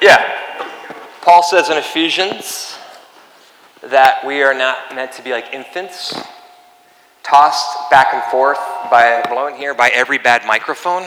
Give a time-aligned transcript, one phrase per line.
[0.00, 0.34] Yeah.
[1.22, 2.78] Paul says in Ephesians
[3.82, 6.16] that we are not meant to be like infants,
[7.22, 8.58] tossed back and forth
[8.90, 11.02] by blowing here by every bad microphone.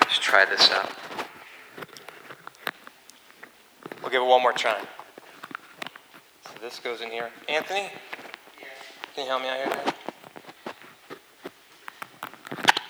[0.00, 0.90] Let's try this out.
[4.00, 4.80] We'll give it one more try.
[6.44, 7.28] So this goes in here.
[7.48, 7.90] Anthony,
[9.14, 9.94] can you help me out here?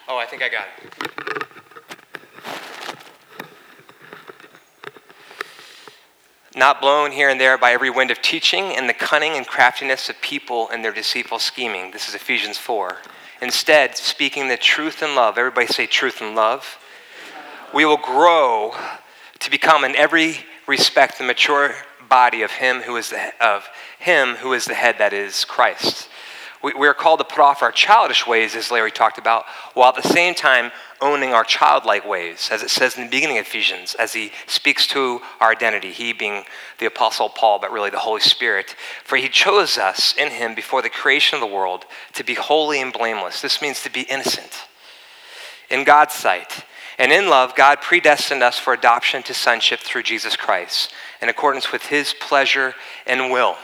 [0.09, 1.18] Oh, I think I got it.
[6.59, 10.09] Not blown here and there by every wind of teaching and the cunning and craftiness
[10.09, 11.93] of people and their deceitful scheming.
[11.93, 12.97] This is Ephesians 4.
[13.41, 16.81] Instead, speaking the truth in love, everybody say truth and love,
[17.73, 18.75] we will grow
[19.39, 21.77] to become in every respect the mature
[22.09, 23.69] body of him who is the, of
[24.01, 26.09] him who is the head that is Christ.
[26.63, 29.45] We, we are called to put off our childish ways, as Larry talked about,
[29.75, 33.39] while at the same time owning our childlike ways, as it says in the beginning
[33.39, 36.45] of Ephesians, as he speaks to our identity, he being
[36.79, 38.75] the Apostle Paul, but really the Holy Spirit.
[39.05, 41.85] For he chose us in him before the creation of the world
[42.15, 43.41] to be holy and blameless.
[43.41, 44.65] This means to be innocent
[45.71, 46.65] in God's sight.
[46.99, 51.71] And in love, God predestined us for adoption to sonship through Jesus Christ, in accordance
[51.71, 52.75] with his pleasure
[53.07, 53.57] and will.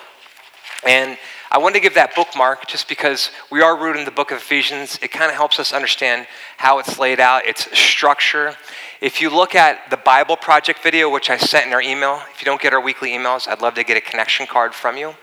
[0.87, 1.19] And
[1.55, 4.39] I wanted to give that bookmark just because we are rooted in the book of
[4.39, 4.99] Ephesians.
[5.01, 8.57] It kind of helps us understand how it's laid out, its structure.
[9.01, 12.41] If you look at the Bible Project video, which I sent in our email, if
[12.41, 15.15] you don't get our weekly emails, I'd love to get a connection card from you.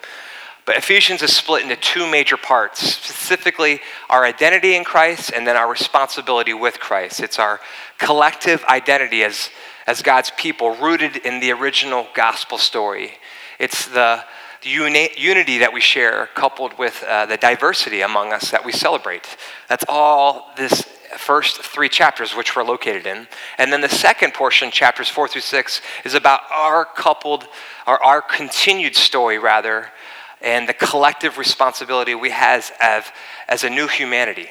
[0.65, 5.57] But Ephesians is split into two major parts, specifically our identity in Christ and then
[5.57, 7.19] our responsibility with Christ.
[7.19, 7.59] It's our
[7.97, 9.49] collective identity as,
[9.85, 13.15] as God's people, rooted in the original gospel story.
[13.59, 14.23] It's the
[14.61, 18.71] the uni- unity that we share coupled with uh, the diversity among us that we
[18.71, 19.37] celebrate.
[19.67, 20.83] That's all this
[21.17, 23.27] first three chapters, which we're located in.
[23.57, 27.47] And then the second portion, chapters four through six, is about our coupled,
[27.87, 29.89] or our continued story, rather,
[30.41, 33.05] and the collective responsibility we have as,
[33.47, 34.49] as a new humanity.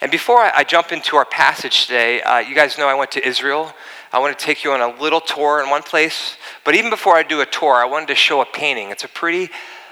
[0.00, 3.12] And before I, I jump into our passage today, uh, you guys know I went
[3.12, 3.72] to Israel.
[4.14, 6.36] I want to take you on a little tour in one place.
[6.64, 8.90] But even before I do a tour, I wanted to show a painting.
[8.90, 9.50] It's a pretty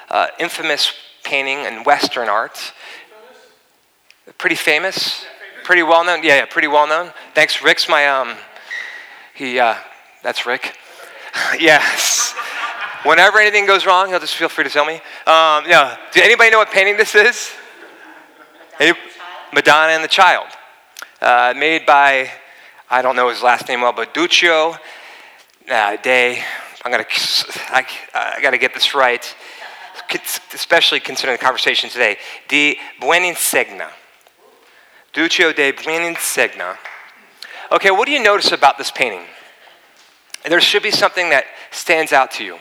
[0.09, 0.93] uh, infamous
[1.25, 2.73] painting in Western art.
[4.39, 5.25] Pretty famous,
[5.65, 6.23] pretty well known.
[6.23, 7.11] Yeah, yeah, pretty well known.
[7.35, 8.37] Thanks, Rick's my um.
[9.35, 9.75] He uh,
[10.23, 10.79] that's Rick.
[11.59, 12.33] yes.
[13.05, 14.95] Whenever anything goes wrong, he'll just feel free to tell me.
[15.27, 15.97] Um, yeah.
[16.13, 17.51] Do anybody know what painting this is?
[18.79, 18.97] Any,
[19.53, 20.47] Madonna and the Child,
[21.21, 22.31] uh, made by
[22.93, 24.79] I don't know his last name well, but Duccio
[25.71, 26.45] uh, Day.
[26.85, 27.07] I'm gonna
[27.71, 29.35] I, I got to get this right,
[30.53, 32.19] especially considering the conversation today.
[32.49, 33.89] Di Buoninsegna.
[35.15, 36.77] Duccio de Buoninsegna.
[37.71, 39.25] Okay, what do you notice about this painting?
[40.47, 42.59] There should be something that stands out to you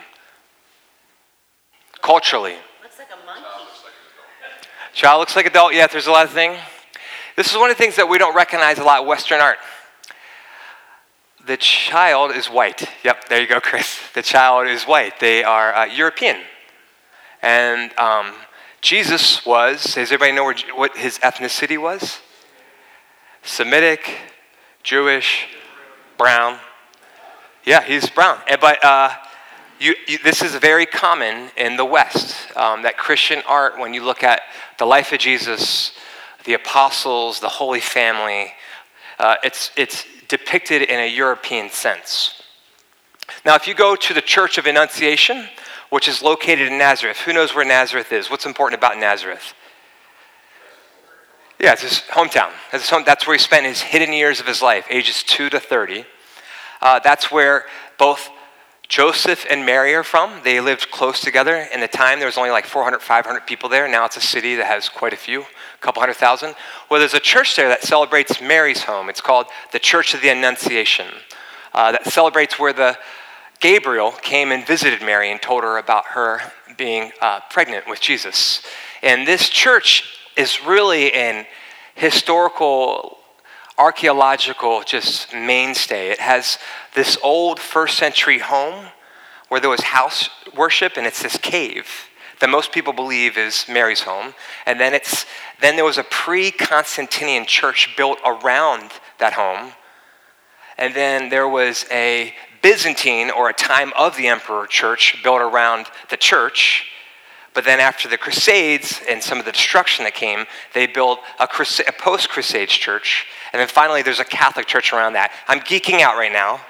[2.02, 2.56] culturally.
[2.82, 3.44] Looks like a monkey.
[4.94, 5.74] Child looks like adult.
[5.74, 6.58] Yeah, there's a lot of things.
[7.36, 9.58] This is one of the things that we don't recognize a lot in Western art.
[11.46, 12.88] The child is white.
[13.04, 14.00] Yep, there you go, Chris.
[14.14, 15.20] The child is white.
[15.20, 16.38] They are uh, European.
[17.42, 18.34] And um,
[18.82, 20.44] Jesus was, does everybody know
[20.76, 22.20] what his ethnicity was?
[23.42, 24.18] Semitic,
[24.84, 25.48] Jewish,
[26.18, 26.60] brown.
[27.66, 28.40] Yeah, he's brown.
[28.60, 29.12] But uh,
[29.80, 34.04] you, you, this is very common in the West, um, that Christian art, when you
[34.04, 34.42] look at
[34.78, 35.94] the life of Jesus,
[36.46, 38.54] the apostles, the Holy Family,
[39.18, 42.42] uh, it's, it's depicted in a European sense.
[43.46, 45.48] Now, if you go to the Church of Annunciation,
[45.90, 48.32] which is located in Nazareth, who knows where Nazareth is?
[48.32, 49.54] What's important about Nazareth?
[51.60, 52.50] Yeah, it's his hometown.
[52.72, 55.50] That's, his home, that's where he spent his hidden years of his life, ages 2
[55.50, 56.06] to 30.
[56.82, 57.66] Uh, that's where
[58.00, 58.30] both
[58.88, 60.42] Joseph and Mary are from.
[60.44, 61.68] They lived close together.
[61.74, 63.88] In the time, there was only like 400, 500 people there.
[63.88, 65.46] Now it's a city that has quite a few,
[65.82, 66.56] couple hundred thousand.
[66.90, 69.10] Well, there's a church there that celebrates Mary's home.
[69.10, 71.08] It's called the Church of the Annunciation.
[71.74, 72.98] Uh, that celebrates where the
[73.60, 76.40] Gabriel came and visited Mary and told her about her
[76.78, 78.62] being uh, pregnant with Jesus.
[79.02, 80.04] And this church
[80.36, 81.46] is really an
[81.96, 83.18] historical
[83.78, 86.10] archaeological just mainstay.
[86.10, 86.60] It has
[86.94, 88.88] this old first century home
[89.50, 91.88] where there was house worship, and it's this cave
[92.42, 94.34] that most people believe is Mary's home.
[94.66, 95.26] And then, it's,
[95.62, 99.72] then there was a pre Constantinian church built around that home.
[100.78, 105.86] And then there was a Byzantine or a time of the emperor church built around
[106.10, 106.88] the church.
[107.54, 111.44] But then, after the Crusades and some of the destruction that came, they built a,
[111.44, 113.26] a post Crusades church.
[113.52, 115.32] And then finally, there's a Catholic church around that.
[115.48, 116.62] I'm geeking out right now.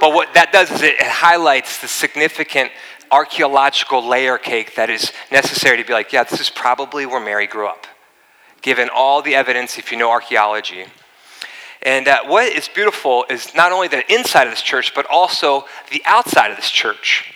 [0.00, 2.72] But what that does is it highlights the significant
[3.10, 7.46] archaeological layer cake that is necessary to be like, yeah, this is probably where Mary
[7.46, 7.86] grew up,
[8.62, 10.86] given all the evidence if you know archaeology.
[11.82, 15.64] And uh, what is beautiful is not only the inside of this church, but also
[15.90, 17.32] the outside of this church.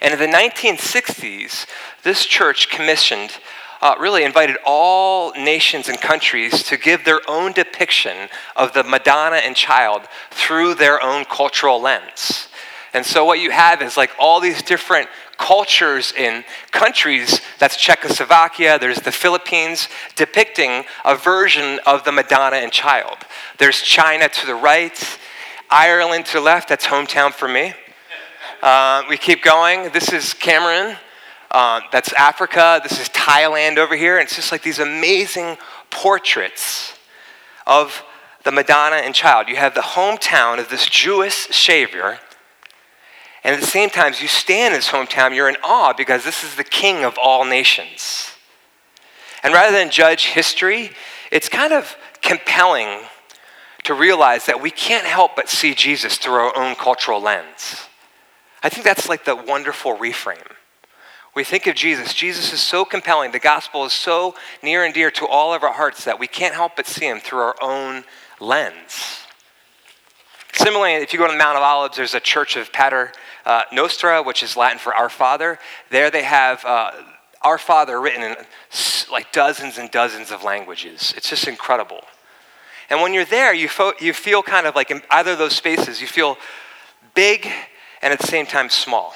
[0.00, 1.66] And in the 1960s,
[2.02, 3.38] this church commissioned,
[3.82, 9.36] uh, really invited all nations and countries to give their own depiction of the Madonna
[9.36, 12.48] and child through their own cultural lens.
[12.94, 18.78] And so what you have is like all these different cultures in countries that's Czechoslovakia,
[18.78, 23.18] there's the Philippines, depicting a version of the Madonna and child.
[23.58, 25.18] There's China to the right,
[25.68, 27.74] Ireland to the left, that's hometown for me.
[28.62, 29.90] Uh, we keep going.
[29.92, 30.96] This is Cameroon.
[31.50, 32.80] Uh, that's Africa.
[32.82, 34.18] This is Thailand over here.
[34.18, 35.58] And it's just like these amazing
[35.90, 36.94] portraits
[37.66, 38.02] of
[38.44, 39.48] the Madonna and child.
[39.48, 42.20] You have the hometown of this Jewish Savior.
[43.44, 46.24] And at the same time, as you stand in his hometown, you're in awe because
[46.24, 48.30] this is the king of all nations.
[49.42, 50.90] And rather than judge history,
[51.30, 53.00] it's kind of compelling
[53.84, 57.86] to realize that we can't help but see Jesus through our own cultural lens.
[58.62, 60.50] I think that's like the wonderful reframe.
[61.34, 62.14] We think of Jesus.
[62.14, 63.32] Jesus is so compelling.
[63.32, 66.54] The gospel is so near and dear to all of our hearts that we can't
[66.54, 68.04] help but see him through our own
[68.40, 69.18] lens.
[70.54, 73.12] Similarly, if you go to the Mount of Olives, there's a church of Pater
[73.44, 75.58] uh, Nostra, which is Latin for Our Father.
[75.90, 76.92] There they have uh,
[77.42, 78.36] Our Father written in
[79.10, 81.14] like dozens and dozens of languages.
[81.16, 82.00] It's just incredible.
[82.90, 85.54] And when you're there, you, fo- you feel kind of like in either of those
[85.54, 86.36] spaces, you feel
[87.14, 87.48] big
[88.02, 89.14] and at the same time small.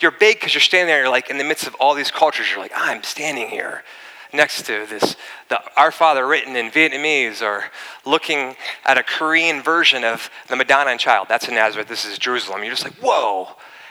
[0.00, 2.50] You're big because you're standing there, you're like in the midst of all these cultures,
[2.50, 3.84] you're like, I'm standing here
[4.36, 5.16] next to this,
[5.48, 7.64] the Our Father written in Vietnamese, or
[8.04, 11.26] looking at a Korean version of the Madonna and Child.
[11.28, 12.62] That's in Nazareth, this is Jerusalem.
[12.62, 13.48] You're just like, whoa.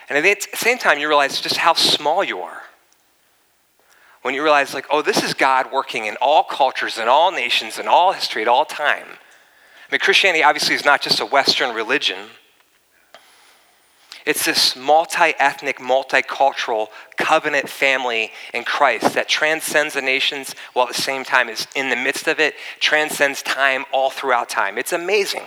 [0.07, 2.62] And at the same time, you realize just how small you are.
[4.21, 7.77] When you realize, like, oh, this is God working in all cultures, in all nations,
[7.77, 9.06] in all history, at all time.
[9.07, 12.18] I mean, Christianity obviously is not just a Western religion.
[14.25, 20.95] It's this multi ethnic, multicultural covenant family in Christ that transcends the nations while at
[20.95, 24.77] the same time is in the midst of it, transcends time all throughout time.
[24.77, 25.44] It's amazing.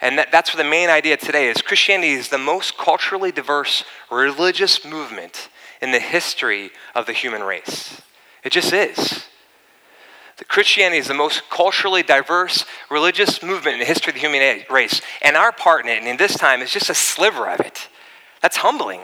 [0.00, 4.82] And that, that's the main idea today is Christianity is the most culturally diverse religious
[4.82, 5.50] movement
[5.82, 8.00] in the history of the human race.
[8.42, 9.26] It just is.
[10.48, 15.00] Christianity is the most culturally diverse religious movement in the history of the human race.
[15.22, 17.88] And our part in it, and in this time, is just a sliver of it.
[18.42, 19.02] That's humbling.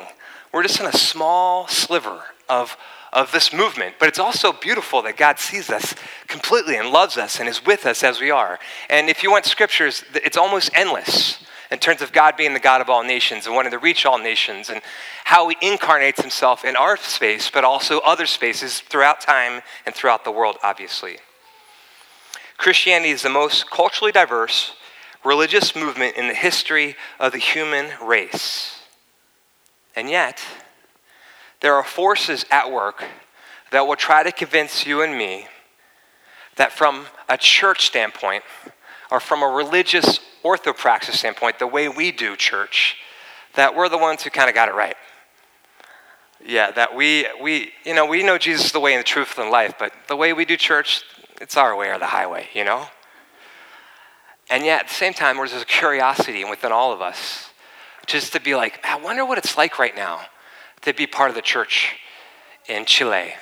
[0.53, 2.77] We're just in a small sliver of,
[3.12, 3.97] of this movement.
[3.99, 5.94] But it's also beautiful that God sees us
[6.29, 8.59] completely and loves us and is with us as we are.
[8.89, 12.81] And if you want scriptures, it's almost endless in terms of God being the God
[12.81, 14.81] of all nations and wanting to reach all nations and
[15.25, 20.25] how he incarnates himself in our space, but also other spaces throughout time and throughout
[20.25, 21.19] the world, obviously.
[22.57, 24.73] Christianity is the most culturally diverse
[25.25, 28.81] religious movement in the history of the human race.
[29.97, 30.41] And yet,
[31.61, 33.03] there are forces at work
[33.73, 35.49] that will try to convince you and me
[36.57, 38.45] that from a church standpoint,
[39.11, 42.96] or from a religious orthopraxis standpoint, the way we do church,
[43.55, 44.96] that we're the ones who kind of got it right.
[46.44, 49.39] Yeah, that we, we, you know, we know Jesus is the way and the truth
[49.39, 51.03] and life, but the way we do church,
[51.41, 52.86] it's our way or the highway, you know?
[54.48, 57.51] And yet, at the same time, there's a curiosity within all of us
[58.06, 60.20] just to be like, I wonder what it's like right now
[60.82, 61.96] to be part of the church
[62.69, 63.34] in Chile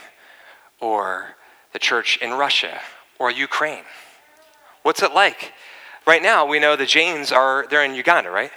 [0.81, 1.37] or
[1.73, 2.81] the church in Russia
[3.19, 3.85] or Ukraine.
[4.85, 5.55] What's it like?
[6.07, 8.53] Right now, we know the Janes are, they're in Uganda, right?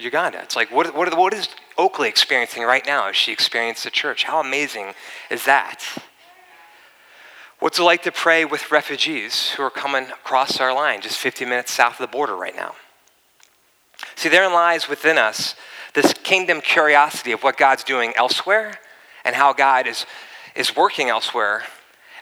[0.00, 0.40] Uganda.
[0.42, 4.24] It's like, what, what, what is Oakley experiencing right now as she experienced the church?
[4.24, 4.94] How amazing
[5.30, 5.84] is that?
[7.58, 11.44] What's it like to pray with refugees who are coming across our line just 50
[11.44, 12.74] minutes south of the border right now?
[14.14, 15.54] See, therein lies within us
[15.92, 18.78] this kingdom curiosity of what God's doing elsewhere
[19.26, 20.06] and how God is,
[20.54, 21.64] is working elsewhere.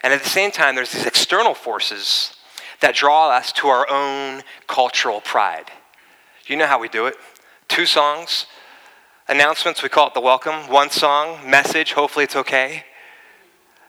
[0.03, 2.35] And at the same time, there's these external forces
[2.81, 5.71] that draw us to our own cultural pride.
[6.47, 7.15] You know how we do it
[7.67, 8.45] two songs,
[9.27, 12.83] announcements, we call it the welcome, one song, message, hopefully it's okay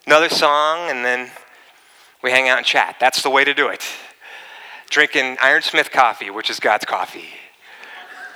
[0.06, 1.30] another song, and then
[2.22, 2.96] we hang out and chat.
[3.00, 3.84] That's the way to do it.
[4.88, 7.28] Drinking Ironsmith coffee, which is God's coffee.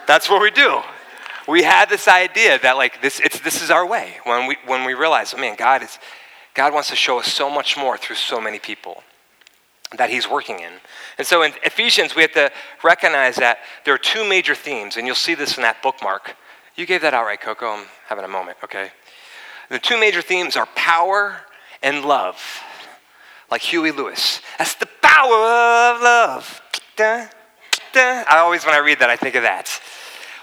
[0.06, 0.80] That's what we do.
[1.46, 4.84] We had this idea that like this, it's, this is our way when we, when
[4.84, 5.98] we realize, man, God, is,
[6.54, 9.02] God wants to show us so much more through so many people.
[9.96, 10.72] That he's working in.
[11.18, 12.50] And so in Ephesians, we have to
[12.82, 16.36] recognize that there are two major themes, and you'll see this in that bookmark.
[16.76, 17.66] You gave that out right, Coco?
[17.66, 18.90] I'm having a moment, okay?
[19.68, 21.40] The two major themes are power
[21.82, 22.62] and love,
[23.50, 24.40] like Huey Lewis.
[24.58, 26.62] That's the power of love.
[26.98, 29.80] I always, when I read that, I think of that.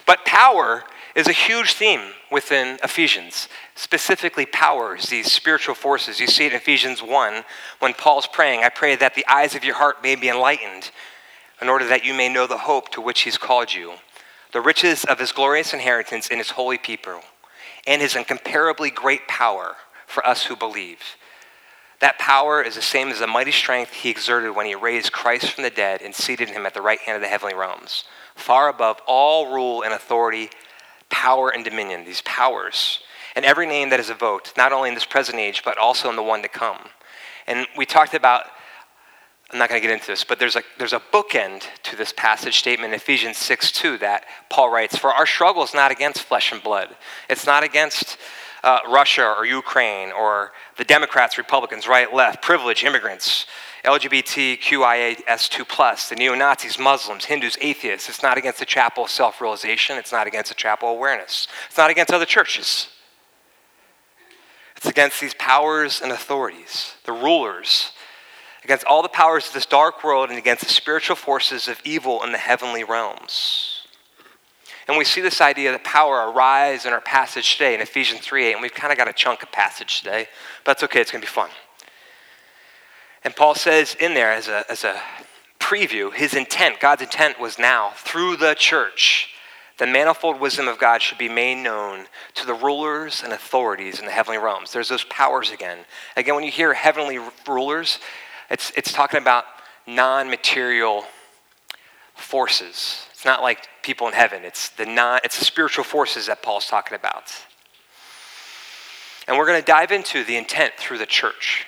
[0.05, 0.83] But power
[1.17, 6.19] is a huge theme within Ephesians, specifically powers, these spiritual forces.
[6.19, 7.43] You see it in Ephesians 1
[7.79, 10.91] when Paul's praying, I pray that the eyes of your heart may be enlightened
[11.59, 13.93] in order that you may know the hope to which he's called you,
[14.53, 17.21] the riches of his glorious inheritance in his holy people,
[17.87, 20.99] and his incomparably great power for us who believe.
[21.99, 25.49] That power is the same as the mighty strength he exerted when he raised Christ
[25.49, 28.03] from the dead and seated him at the right hand of the heavenly realms,
[28.35, 30.51] far above all rule and authority
[31.09, 32.99] power and dominion, these powers,
[33.35, 36.15] and every name that is evoked, not only in this present age, but also in
[36.15, 36.79] the one to come.
[37.45, 38.45] And we talked about,
[39.51, 42.13] I'm not going to get into this, but there's a, there's a bookend to this
[42.15, 46.23] passage statement in Ephesians 6 2 that Paul writes For our struggle is not against
[46.23, 46.95] flesh and blood,
[47.29, 48.17] it's not against
[48.63, 53.45] uh, Russia or Ukraine or the Democrats, Republicans, right, left, privileged immigrants
[53.87, 58.09] LGBTQIAS2, the neo Nazis, Muslims, Hindus, atheists.
[58.09, 59.97] It's not against the chapel of self realization.
[59.97, 61.47] It's not against the chapel awareness.
[61.67, 62.89] It's not against other churches.
[64.75, 67.93] It's against these powers and authorities, the rulers,
[68.63, 72.21] against all the powers of this dark world, and against the spiritual forces of evil
[72.23, 73.87] in the heavenly realms.
[74.89, 78.47] And we see this idea that power arise in our passage today in Ephesians 3
[78.47, 80.27] 8, and we've kind of got a chunk of passage today,
[80.65, 81.49] but that's okay, it's going to be fun.
[83.27, 85.01] And Paul says in there as a, as a
[85.59, 89.31] preview, his intent, God's intent was now, through the church,
[89.79, 92.05] the manifold wisdom of God should be made known
[92.35, 94.71] to the rulers and authorities in the heavenly realms.
[94.71, 95.79] There's those powers again.
[96.15, 97.99] Again, when you hear heavenly rulers,
[98.49, 99.43] it's, it's talking about
[99.85, 101.03] non material
[102.15, 103.07] forces.
[103.11, 106.67] It's not like people in heaven, it's the, non, it's the spiritual forces that Paul's
[106.67, 107.35] talking about.
[109.27, 111.65] And we're going to dive into the intent through the church.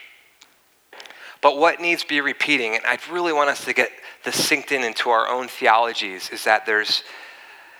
[1.41, 3.91] But what needs to be repeating, and I really want us to get
[4.23, 7.03] this synced in into our own theologies, is that there's,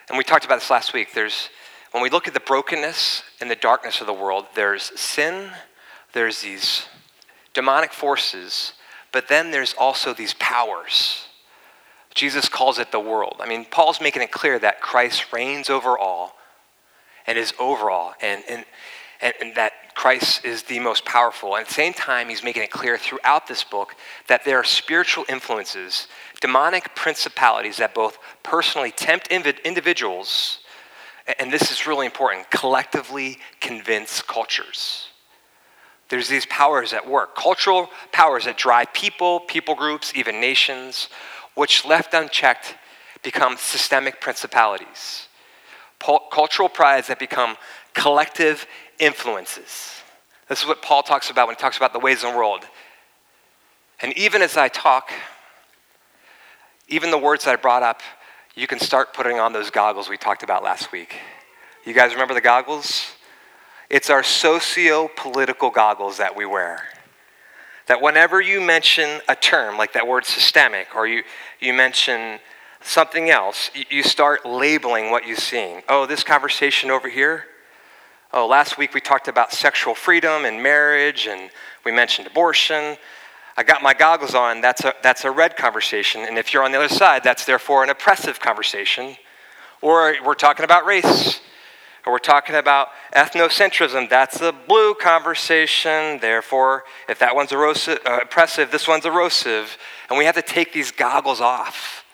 [0.07, 1.49] and we talked about this last week, there's,
[1.91, 5.51] when we look at the brokenness and the darkness of the world, there's sin,
[6.13, 6.85] there's these
[7.53, 8.73] demonic forces,
[9.11, 11.25] but then there's also these powers.
[12.15, 13.37] Jesus calls it the world.
[13.39, 16.35] I mean, Paul's making it clear that Christ reigns over all
[17.27, 18.13] and is over all.
[18.21, 18.65] And, and
[19.21, 21.55] and, and that Christ is the most powerful.
[21.55, 23.95] And at the same time, he's making it clear throughout this book
[24.27, 26.07] that there are spiritual influences,
[26.39, 30.59] demonic principalities that both personally tempt individuals,
[31.37, 35.09] and this is really important, collectively convince cultures.
[36.09, 41.09] There's these powers at work, cultural powers that drive people, people groups, even nations,
[41.53, 42.75] which left unchecked
[43.21, 45.27] become systemic principalities.
[46.31, 47.57] Cultural prides that become
[47.93, 48.65] collective
[48.99, 50.01] influences.
[50.47, 52.65] This is what Paul talks about when he talks about the ways of the world.
[54.01, 55.11] And even as I talk,
[56.87, 58.01] even the words that I brought up,
[58.55, 61.15] you can start putting on those goggles we talked about last week.
[61.85, 63.15] You guys remember the goggles?
[63.89, 66.83] It's our socio political goggles that we wear.
[67.87, 71.23] That whenever you mention a term, like that word systemic, or you,
[71.59, 72.39] you mention
[72.81, 75.81] something else, you start labeling what you're seeing.
[75.89, 77.45] Oh, this conversation over here,
[78.31, 81.49] Oh, last week we talked about sexual freedom and marriage, and
[81.83, 82.95] we mentioned abortion.
[83.57, 86.21] I got my goggles on, that's a, that's a red conversation.
[86.21, 89.15] And if you're on the other side, that's therefore an oppressive conversation.
[89.81, 91.41] Or we're talking about race,
[92.05, 96.19] or we're talking about ethnocentrism, that's a blue conversation.
[96.19, 99.75] Therefore, if that one's erosive, uh, oppressive, this one's erosive.
[100.07, 102.05] And we have to take these goggles off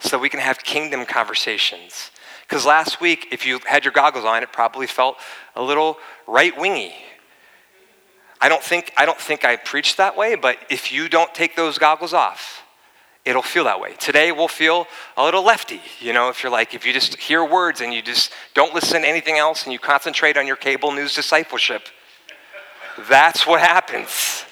[0.00, 2.10] so we can have kingdom conversations.
[2.42, 5.16] Because last week, if you had your goggles on, it probably felt
[5.56, 5.96] a little
[6.26, 6.94] right wingy.
[8.40, 11.54] I don't think I don't think I preached that way, but if you don't take
[11.54, 12.64] those goggles off,
[13.24, 13.94] it'll feel that way.
[14.00, 17.44] Today we'll feel a little lefty, you know, if you're like if you just hear
[17.44, 20.90] words and you just don't listen to anything else and you concentrate on your cable
[20.90, 21.88] news discipleship.
[23.08, 24.44] That's what happens.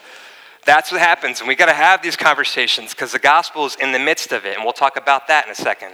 [0.64, 1.40] That's what happens.
[1.40, 4.44] And we got to have these conversations because the gospel is in the midst of
[4.44, 4.54] it.
[4.54, 5.92] And we'll talk about that in a second.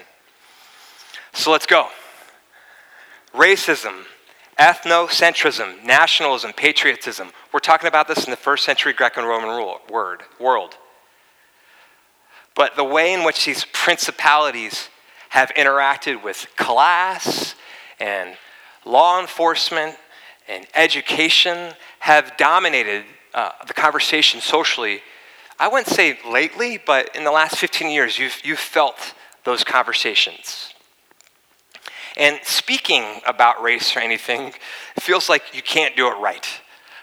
[1.36, 1.88] So let's go.
[3.34, 4.04] Racism,
[4.58, 7.30] ethnocentrism, nationalism, patriotism.
[7.52, 9.48] We're talking about this in the first century Greco-Roman
[9.90, 10.74] word, world.
[12.54, 14.88] But the way in which these principalities
[15.28, 17.54] have interacted with class
[18.00, 18.36] and
[18.86, 19.96] law enforcement
[20.48, 25.02] and education have dominated uh, the conversation socially
[25.58, 29.14] I wouldn't say lately, but in the last 15 years, you've, you've felt
[29.44, 30.74] those conversations.
[32.16, 34.54] And speaking about race or anything
[34.98, 36.46] feels like you can't do it right.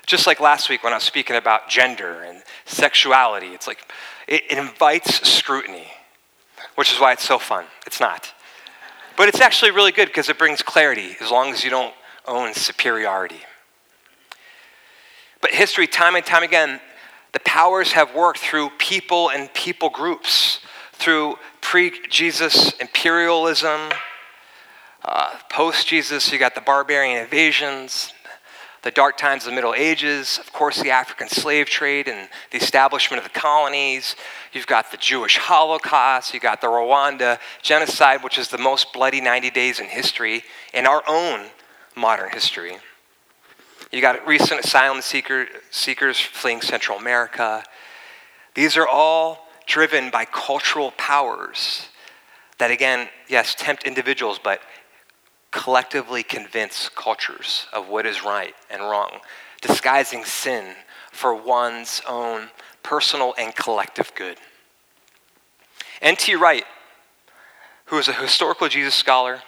[0.05, 3.88] Just like last week when I was speaking about gender and sexuality, it's like
[4.27, 5.88] it, it invites scrutiny,
[6.75, 7.65] which is why it's so fun.
[7.86, 8.34] It's not.
[9.15, 11.93] But it's actually really good because it brings clarity as long as you don't
[12.27, 13.41] own superiority.
[15.41, 16.79] But history, time and time again,
[17.34, 20.60] the powers have worked through people and people groups,
[20.93, 23.91] through pre Jesus imperialism,
[25.06, 28.14] uh, Post Jesus, you got the barbarian invasions,
[28.84, 32.58] the dark times of the Middle Ages, of course, the African slave trade and the
[32.58, 34.16] establishment of the colonies.
[34.52, 36.34] You've got the Jewish Holocaust.
[36.34, 40.44] You've got the Rwanda genocide, which is the most bloody 90 days in history,
[40.74, 41.48] in our own
[41.96, 42.78] modern history.
[43.92, 47.64] You got recent asylum seeker, seekers fleeing Central America.
[48.56, 51.88] These are all driven by cultural powers
[52.58, 54.62] that, again, yes, tempt individuals, but
[55.54, 59.20] collectively convince cultures of what is right and wrong,
[59.62, 60.76] disguising sin
[61.12, 62.50] for one's own
[62.82, 64.38] personal and collective good.
[66.02, 66.36] N.T.
[66.36, 66.66] Wright,
[67.86, 69.42] who is a historical Jesus scholar,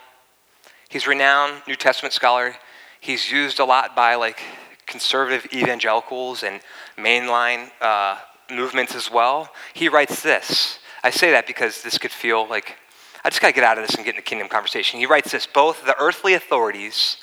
[0.89, 2.55] he's renowned New Testament scholar.
[3.01, 4.39] He's used a lot by like
[4.85, 6.61] conservative evangelicals and
[6.97, 8.19] mainline uh,
[8.49, 9.49] movements as well.
[9.73, 10.79] He writes this.
[11.03, 12.77] I say that because this could feel like
[13.25, 14.99] I just got to get out of this and get in the kingdom conversation.
[14.99, 17.17] He writes this both the earthly authorities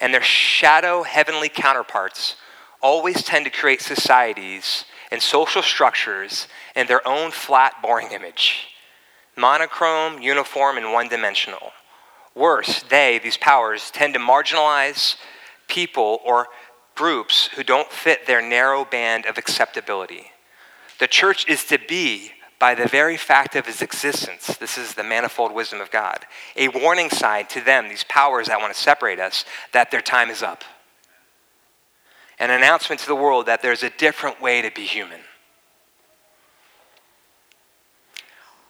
[0.00, 2.34] and their shadow heavenly counterparts
[2.82, 8.66] always tend to create societies and social structures in their own flat, boring image
[9.36, 11.70] monochrome, uniform, and one dimensional.
[12.34, 15.16] Worse, they, these powers, tend to marginalize
[15.68, 16.48] people or
[16.96, 20.32] groups who don't fit their narrow band of acceptability.
[20.98, 25.04] The church is to be by the very fact of his existence, this is the
[25.04, 26.24] manifold wisdom of God,
[26.56, 30.30] a warning sign to them, these powers that want to separate us, that their time
[30.30, 30.64] is up.
[32.38, 35.20] An announcement to the world that there's a different way to be human.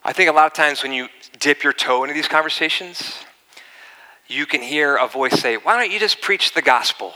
[0.03, 1.07] I think a lot of times when you
[1.39, 3.25] dip your toe into these conversations,
[4.27, 7.13] you can hear a voice say, Why don't you just preach the gospel?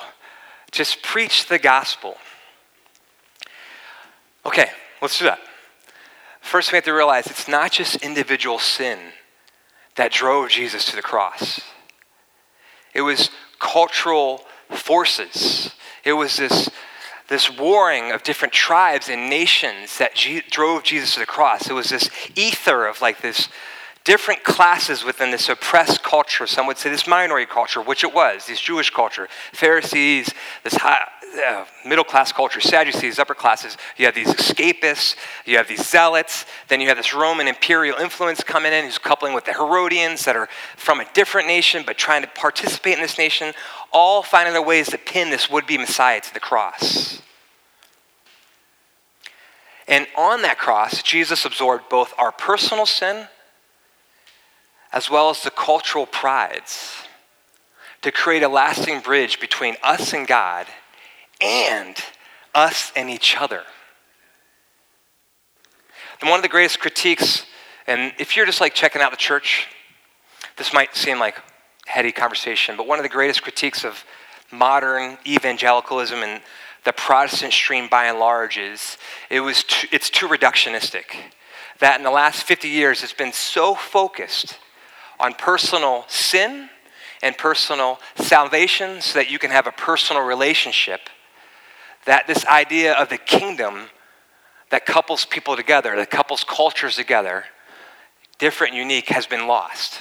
[0.71, 2.17] Just preach the gospel.
[4.45, 4.69] Okay,
[5.01, 5.39] let's do that.
[6.41, 8.99] First, we have to realize it's not just individual sin
[9.95, 11.61] that drove Jesus to the cross,
[12.93, 15.71] it was cultural forces.
[16.03, 16.69] It was this,
[17.29, 21.69] this warring of different tribes and nations that G- drove Jesus to the cross.
[21.69, 23.47] It was this ether of like this
[24.03, 26.47] different classes within this oppressed culture.
[26.47, 31.07] Some would say this minority culture, which it was, this Jewish culture, Pharisees, this high,
[31.33, 33.77] uh, middle class culture, Sadducees, upper classes.
[33.97, 35.15] You have these escapists,
[35.45, 39.33] you have these zealots, then you have this Roman imperial influence coming in who's coupling
[39.33, 43.17] with the Herodians that are from a different nation but trying to participate in this
[43.17, 43.53] nation,
[43.91, 47.21] all finding their ways to pin this would be Messiah to the cross.
[49.87, 53.27] And on that cross, Jesus absorbed both our personal sin
[54.93, 56.95] as well as the cultural prides
[58.01, 60.67] to create a lasting bridge between us and God
[61.41, 61.95] and
[62.53, 63.61] us and each other.
[66.19, 67.45] And one of the greatest critiques,
[67.87, 69.67] and if you're just like checking out the church,
[70.57, 71.41] this might seem like
[71.85, 74.03] heady conversation, but one of the greatest critiques of
[74.51, 76.41] modern evangelicalism and
[76.83, 78.97] the Protestant stream by and large is
[79.29, 81.15] it was too, it's too reductionistic.
[81.79, 84.57] That in the last 50 years it's been so focused
[85.19, 86.69] on personal sin
[87.21, 91.01] and personal salvation so that you can have a personal relationship
[92.05, 93.89] that this idea of the kingdom
[94.69, 97.45] that couples people together, that couples cultures together,
[98.39, 99.99] different, unique, has been lost.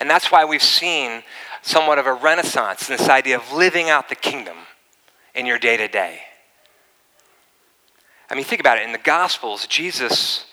[0.00, 1.22] And that's why we've seen
[1.62, 4.56] somewhat of a renaissance in this idea of living out the kingdom
[5.34, 6.20] in your day to day.
[8.30, 8.84] I mean, think about it.
[8.84, 10.46] In the Gospels, Jesus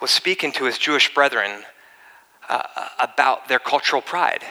[0.00, 1.62] was speaking to his Jewish brethren
[2.48, 2.62] uh,
[2.98, 4.44] about their cultural pride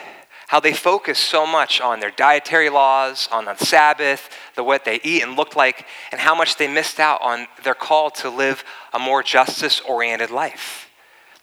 [0.52, 5.00] how they focus so much on their dietary laws, on the Sabbath, the what they
[5.02, 8.66] eat and look like, and how much they missed out on their call to live
[8.92, 10.90] a more justice oriented life.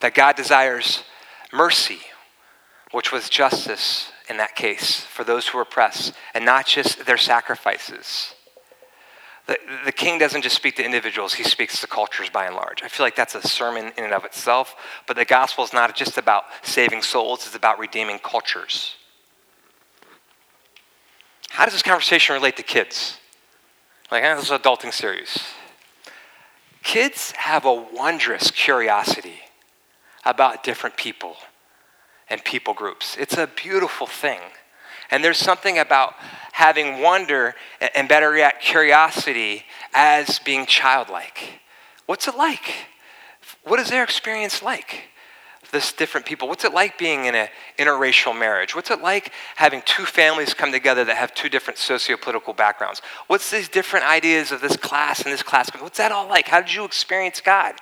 [0.01, 1.05] That God desires
[1.51, 2.01] mercy,
[2.91, 7.17] which was justice in that case for those who were oppressed, and not just their
[7.17, 8.35] sacrifices.
[9.47, 12.83] The, the king doesn't just speak to individuals, he speaks to cultures by and large.
[12.83, 14.75] I feel like that's a sermon in and of itself,
[15.07, 18.97] but the gospel is not just about saving souls, it's about redeeming cultures.
[21.49, 23.17] How does this conversation relate to kids?
[24.11, 25.37] Like, this is an adulting series.
[26.83, 29.41] kids have a wondrous curiosity
[30.25, 31.35] about different people
[32.29, 33.15] and people groups.
[33.19, 34.39] It's a beautiful thing.
[35.11, 36.15] And there's something about
[36.51, 37.55] having wonder
[37.95, 41.61] and better yet, curiosity as being childlike.
[42.05, 42.73] What's it like?
[43.63, 45.03] What is their experience like?
[45.71, 46.47] This different people.
[46.47, 48.75] What's it like being in an interracial marriage?
[48.75, 53.01] What's it like having two families come together that have two different socio-political backgrounds?
[53.27, 55.69] What's these different ideas of this class and this class?
[55.79, 56.47] What's that all like?
[56.47, 57.75] How did you experience God?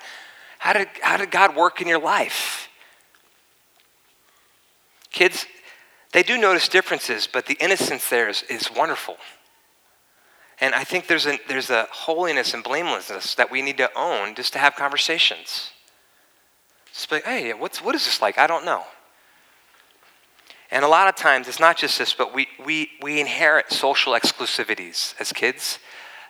[0.58, 2.68] How did, how did God work in your life?
[5.10, 5.46] Kids,
[6.12, 9.16] they do notice differences, but the innocence there is, is wonderful.
[10.60, 14.34] And I think there's a, there's a holiness and blamelessness that we need to own
[14.34, 15.70] just to have conversations.
[17.10, 18.38] Like, hey, what's, what is this like?
[18.38, 18.84] I don't know.
[20.70, 24.12] And a lot of times, it's not just this, but we, we, we inherit social
[24.12, 25.78] exclusivities as kids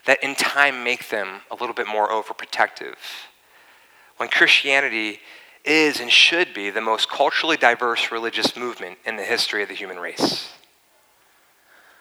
[0.07, 2.96] that in time make them a little bit more overprotective.
[4.16, 5.20] When Christianity
[5.64, 9.74] is and should be the most culturally diverse religious movement in the history of the
[9.74, 10.50] human race.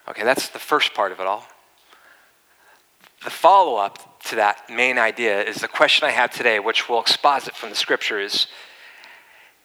[0.08, 1.46] Okay, that's the first part of it all.
[3.24, 7.00] The follow up to that main idea is the question I have today, which we'll
[7.02, 8.48] exposit from the scriptures.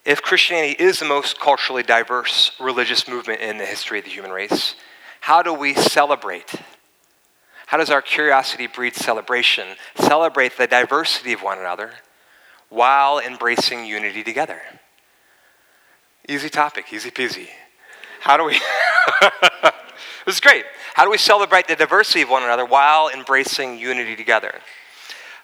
[0.04, 4.30] If Christianity is the most culturally diverse religious movement in the history of the human
[4.30, 4.74] race,
[5.20, 6.52] how do we celebrate?
[7.66, 9.76] How does our curiosity breed celebration?
[9.96, 11.92] Celebrate the diversity of one another
[12.68, 14.60] while embracing unity together.
[16.28, 17.48] Easy topic, easy peasy.
[18.20, 18.60] How do we?
[20.24, 20.64] this is great.
[20.94, 24.60] How do we celebrate the diversity of one another while embracing unity together?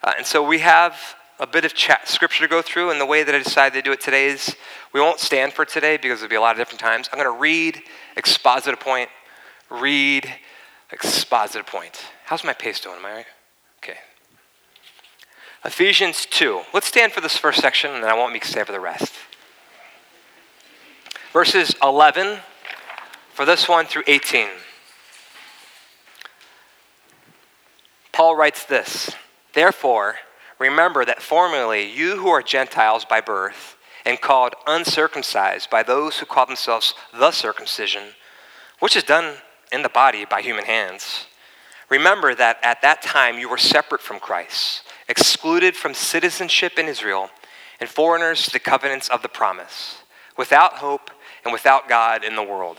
[0.02, 3.06] Uh, and so we have a bit of chat, scripture to go through, and the
[3.06, 4.56] way that I decided to do it today is
[4.92, 7.08] we won't stand for today because there'll be a lot of different times.
[7.12, 7.82] I'm going to read,
[8.16, 9.08] exposit a point,
[9.70, 10.32] read,
[10.90, 12.00] exposit a point.
[12.24, 12.96] How's my pace doing?
[12.96, 13.26] Am I right?
[13.82, 13.98] Okay.
[15.64, 16.62] Ephesians 2.
[16.72, 19.14] Let's stand for this first section, and then I won't make stand for the rest.
[21.32, 22.40] Verses 11
[23.32, 24.48] for this one through 18.
[28.18, 29.14] Paul writes this
[29.52, 30.16] Therefore,
[30.58, 36.26] remember that formerly you who are Gentiles by birth and called uncircumcised by those who
[36.26, 38.02] call themselves the circumcision,
[38.80, 39.36] which is done
[39.70, 41.26] in the body by human hands,
[41.88, 47.30] remember that at that time you were separate from Christ excluded from citizenship in Israel,
[47.78, 49.98] and foreigners to the covenants of the promise,
[50.36, 51.12] without hope
[51.44, 52.78] and without God in the world.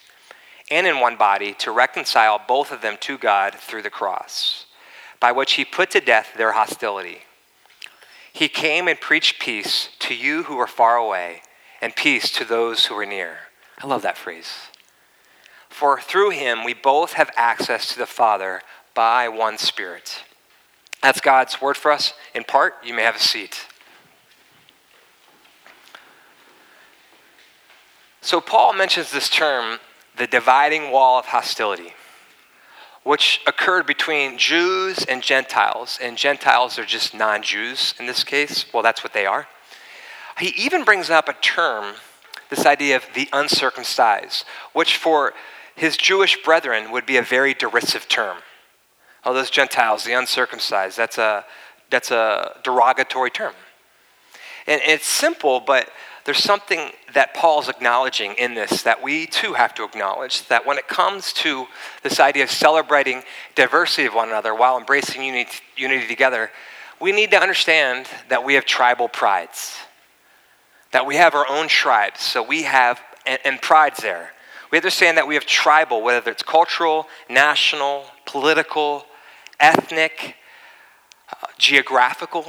[0.71, 4.65] And in one body to reconcile both of them to God through the cross,
[5.19, 7.19] by which he put to death their hostility.
[8.33, 11.41] He came and preached peace to you who are far away,
[11.81, 13.37] and peace to those who are near.
[13.79, 14.69] I love that phrase.
[15.67, 18.61] For through him we both have access to the Father
[18.93, 20.23] by one Spirit.
[21.01, 22.13] That's God's word for us.
[22.35, 23.67] In part, you may have a seat.
[28.21, 29.79] So, Paul mentions this term,
[30.21, 31.93] the dividing wall of hostility,
[33.01, 35.97] which occurred between Jews and Gentiles.
[35.99, 38.71] And Gentiles are just non Jews in this case.
[38.71, 39.47] Well, that's what they are.
[40.37, 41.95] He even brings up a term,
[42.51, 45.33] this idea of the uncircumcised, which for
[45.75, 48.37] his Jewish brethren would be a very derisive term.
[49.25, 51.45] Oh, those Gentiles, the uncircumcised, that's a,
[51.89, 53.53] that's a derogatory term.
[54.67, 55.89] And it's simple, but
[56.25, 60.77] there's something that Paul's acknowledging in this that we too have to acknowledge that when
[60.77, 61.67] it comes to
[62.03, 63.23] this idea of celebrating
[63.55, 66.51] diversity of one another while embracing unity, unity together,
[66.99, 69.75] we need to understand that we have tribal prides,
[70.91, 72.21] that we have our own tribes.
[72.21, 74.31] So we have, and, and pride's there.
[74.71, 79.05] We understand that we have tribal, whether it's cultural, national, political,
[79.59, 80.35] ethnic,
[81.29, 82.45] uh, geographical,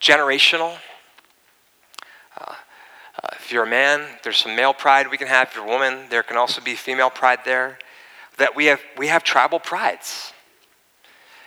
[0.00, 0.78] generational.
[3.32, 5.48] If you're a man, there's some male pride we can have.
[5.48, 7.78] If you're a woman, there can also be female pride there.
[8.38, 10.32] That we have, we have tribal prides.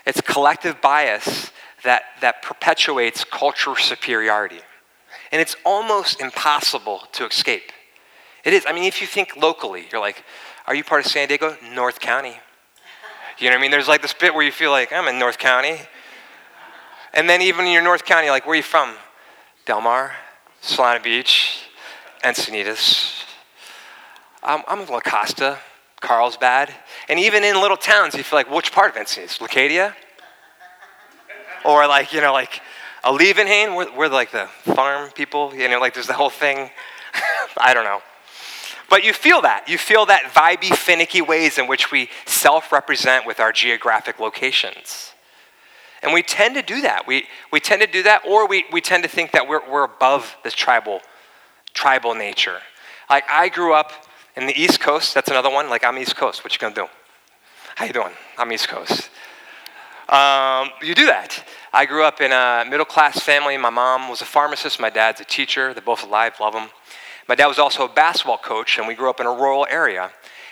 [0.05, 1.51] It's collective bias
[1.83, 4.61] that, that perpetuates cultural superiority.
[5.31, 7.71] And it's almost impossible to escape.
[8.43, 8.65] It is.
[8.67, 10.23] I mean, if you think locally, you're like,
[10.65, 11.55] are you part of San Diego?
[11.73, 12.39] North County.
[13.37, 13.71] You know what I mean?
[13.71, 15.77] There's like this bit where you feel like, I'm in North County.
[17.13, 18.95] And then even in your North County, like, where are you from?
[19.65, 20.13] Del Mar,
[20.61, 21.58] Solana Beach,
[22.23, 23.23] Encinitas.
[24.43, 25.59] I'm, I'm La Costa,
[26.01, 26.73] Carlsbad.
[27.07, 29.39] And even in little towns, you feel like, which part of Encinitas?
[29.39, 29.95] Leucadia?
[31.65, 32.61] or like, you know, like
[33.03, 36.69] Olivenhain, we're, we're like the farm people, you know, like there's the whole thing.
[37.57, 38.01] I don't know.
[38.89, 39.69] But you feel that.
[39.69, 45.13] You feel that vibey, finicky ways in which we self represent with our geographic locations.
[46.01, 47.05] And we tend to do that.
[47.05, 49.83] We, we tend to do that, or we, we tend to think that we're, we're
[49.83, 51.01] above this tribal,
[51.79, 52.59] tribal nature.
[53.09, 53.93] Like, I grew up
[54.35, 55.13] in the East Coast.
[55.13, 55.69] That's another one.
[55.69, 56.43] Like, I'm East Coast.
[56.43, 56.87] What you gonna do?
[57.75, 58.11] How you doing?
[58.37, 59.09] I'm East Coast.
[60.09, 61.41] Um, you do that.
[61.71, 63.55] I grew up in a middle class family.
[63.55, 65.73] My mom was a pharmacist, my dad's a teacher.
[65.73, 66.67] They're both alive, love them.
[67.29, 70.11] My dad was also a basketball coach, and we grew up in a rural area.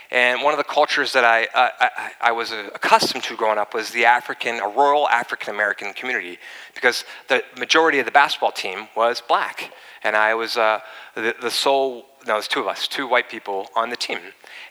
[0.09, 3.91] And one of the cultures that I, I, I, was accustomed to growing up was
[3.91, 6.37] the African, a rural African American community,
[6.73, 9.73] because the majority of the basketball team was black.
[10.03, 10.79] And I was uh,
[11.15, 14.19] the, the sole, no, there's two of us, two white people on the team.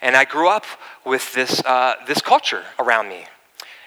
[0.01, 0.65] And I grew up
[1.05, 3.27] with this, uh, this culture around me.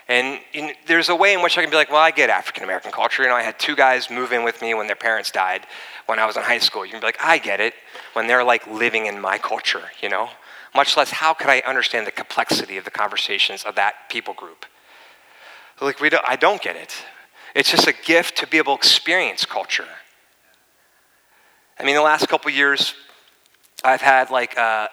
[0.08, 0.40] And
[0.88, 3.22] there's a way in which I can be like, well, I get African American culture.
[3.22, 5.68] You know, I had two guys move in with me when their parents died
[6.08, 6.84] when I was in high school.
[6.84, 7.76] You can be like, I get it
[8.14, 10.30] when they're like living in my culture, you know?
[10.76, 14.66] Much less, how could I understand the complexity of the conversations of that people group?
[15.82, 16.94] Like, we don't, I don't get it.
[17.56, 19.88] It's just a gift to be able to experience culture.
[21.80, 22.94] I mean, the last couple years,
[23.84, 24.90] I've had like uh,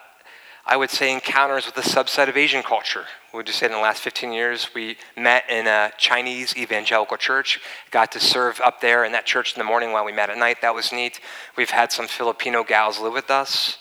[0.69, 3.05] I would say, encounters with a subset of Asian culture.
[3.33, 7.17] We would just say in the last 15 years, we met in a Chinese evangelical
[7.17, 7.61] church,
[7.93, 10.37] got to serve up there in that church in the morning while we met at
[10.37, 10.63] night.
[10.63, 11.21] That was neat.
[11.57, 13.79] We've had some Filipino gals live with us,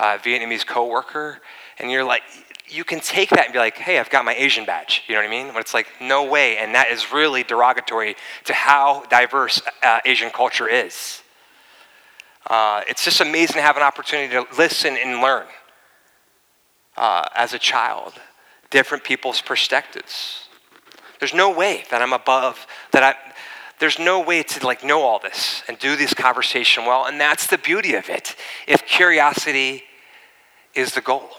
[0.00, 1.40] a Vietnamese coworker,
[1.78, 2.22] and you're like,
[2.68, 5.02] you can take that and be like, hey, I've got my Asian badge.
[5.08, 5.52] You know what I mean?
[5.52, 6.56] But it's like, no way.
[6.58, 11.22] And that is really derogatory to how diverse uh, Asian culture is.
[12.48, 15.46] Uh, it's just amazing to have an opportunity to listen and learn
[16.96, 18.14] uh, as a child,
[18.70, 20.48] different people's perspectives.
[21.18, 23.14] There's no way that I'm above, that I,
[23.78, 27.06] there's no way to like know all this and do this conversation well.
[27.06, 28.36] And that's the beauty of it.
[28.66, 29.84] If curiosity
[30.74, 31.30] is the goal,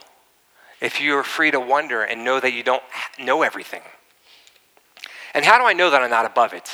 [0.80, 2.84] if you're free to wonder and know that you don't
[3.20, 3.82] know everything.
[5.34, 6.70] And how do I know that I'm not above it?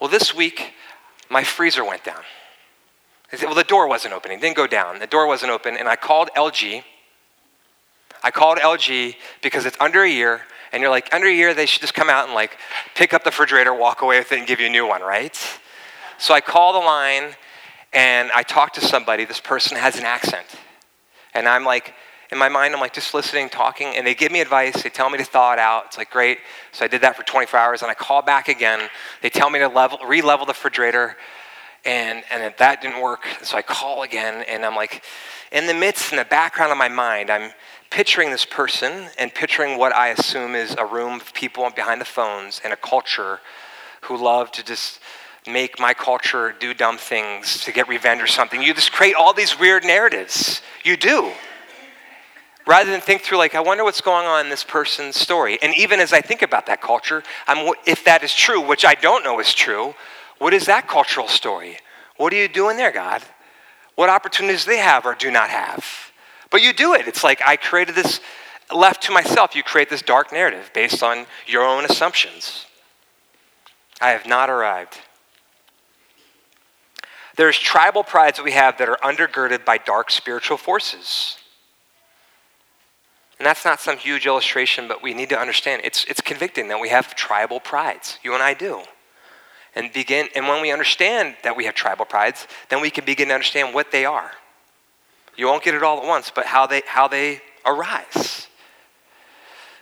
[0.00, 0.74] Well, this week,
[1.28, 2.22] my freezer went down.
[3.42, 5.00] Well, the door wasn't opening, didn't go down.
[5.00, 6.84] The door wasn't open, and I called LG
[8.26, 11.64] I called LG because it's under a year, and you're like, under a year, they
[11.64, 12.58] should just come out and like
[12.96, 15.38] pick up the refrigerator, walk away with it, and give you a new one, right?
[16.18, 17.36] So I call the line
[17.92, 19.24] and I talk to somebody.
[19.24, 20.46] This person has an accent.
[21.36, 21.92] And I'm like,
[22.32, 24.82] in my mind, I'm like just listening, talking, and they give me advice.
[24.82, 25.84] They tell me to thaw it out.
[25.86, 26.38] It's like, great.
[26.72, 28.88] So I did that for 24 hours, and I call back again.
[29.20, 31.16] They tell me to level, re-level the refrigerator,
[31.84, 33.24] and, and that didn't work.
[33.42, 35.04] So I call again, and I'm like,
[35.52, 37.52] in the midst, in the background of my mind, I'm
[37.90, 42.06] picturing this person and picturing what I assume is a room of people behind the
[42.06, 43.40] phones and a culture
[44.00, 45.00] who love to just
[45.46, 48.62] make my culture do dumb things to get revenge or something.
[48.62, 50.62] You just create all these weird narratives.
[50.84, 51.32] You do.
[52.66, 55.58] Rather than think through, like, I wonder what's going on in this person's story.
[55.62, 58.94] And even as I think about that culture, I'm, if that is true, which I
[58.94, 59.94] don't know is true,
[60.38, 61.78] what is that cultural story?
[62.16, 63.22] What are you doing there, God?
[63.94, 65.84] What opportunities they have or do not have?
[66.50, 67.06] But you do it.
[67.06, 68.20] It's like I created this,
[68.74, 72.66] left to myself, you create this dark narrative based on your own assumptions.
[74.00, 74.98] I have not arrived.
[77.36, 81.36] There's tribal prides that we have that are undergirded by dark spiritual forces.
[83.38, 86.80] And that's not some huge illustration, but we need to understand it's, it's convicting that
[86.80, 88.18] we have tribal prides.
[88.22, 88.82] You and I do.
[89.74, 93.28] And begin and when we understand that we have tribal prides, then we can begin
[93.28, 94.32] to understand what they are.
[95.36, 98.48] You won't get it all at once, but how they, how they arise.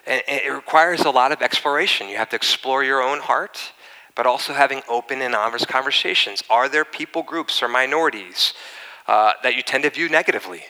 [0.05, 2.09] And it requires a lot of exploration.
[2.09, 3.73] You have to explore your own heart,
[4.15, 6.43] but also having open and honest conversations.
[6.49, 8.55] Are there people groups or minorities
[9.07, 10.63] uh, that you tend to view negatively,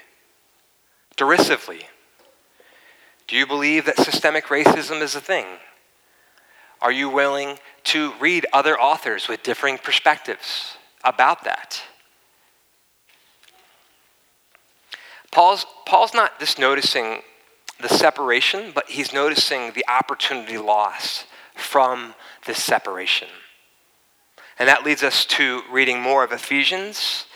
[1.16, 1.82] derisively?
[3.26, 5.46] Do you believe that systemic racism is a thing?
[6.80, 11.82] Are you willing to read other authors with differing perspectives about that?
[15.30, 17.22] Paul's, Paul's not just noticing
[17.80, 22.14] the separation, but he's noticing the opportunity lost from
[22.46, 23.28] this separation.
[24.58, 27.26] And that leads us to reading more of Ephesians.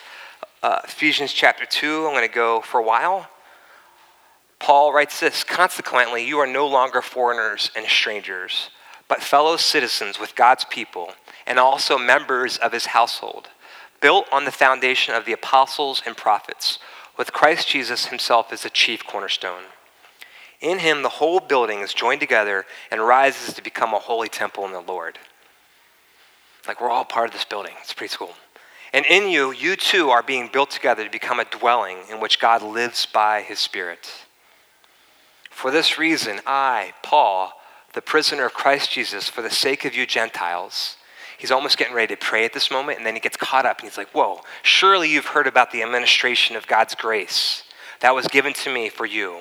[0.63, 3.29] Uh, Ephesians chapter 2, I'm going to go for a while.
[4.59, 8.71] Paul writes this Consequently, you are no longer foreigners and strangers,
[9.09, 11.13] but fellow citizens with God's people
[11.47, 13.49] and also members of his household,
[14.01, 16.79] built on the foundation of the apostles and prophets,
[17.17, 19.63] with Christ Jesus himself as the chief cornerstone.
[20.61, 24.65] In him, the whole building is joined together and rises to become a holy temple
[24.65, 25.19] in the Lord.
[26.67, 27.75] Like we're all part of this building.
[27.81, 28.35] It's pretty cool.
[28.93, 32.41] And in you, you too are being built together to become a dwelling in which
[32.41, 34.11] God lives by his Spirit.
[35.51, 37.53] For this reason, I, Paul,
[37.93, 40.97] the prisoner of Christ Jesus, for the sake of you Gentiles,
[41.37, 43.81] he's almost getting ready to pray at this moment, and then he gets caught up
[43.81, 47.65] and he's like, Whoa, surely you've heard about the administration of God's grace
[48.01, 49.41] that was given to me for you.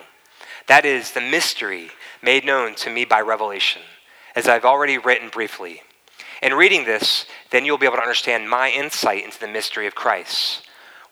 [0.68, 1.90] That is the mystery
[2.22, 3.82] made known to me by revelation,
[4.36, 5.82] as I've already written briefly.
[6.42, 9.96] In reading this, then you'll be able to understand my insight into the mystery of
[9.96, 10.64] Christ,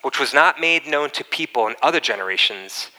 [0.02, 2.92] which was not made known to people in other generations,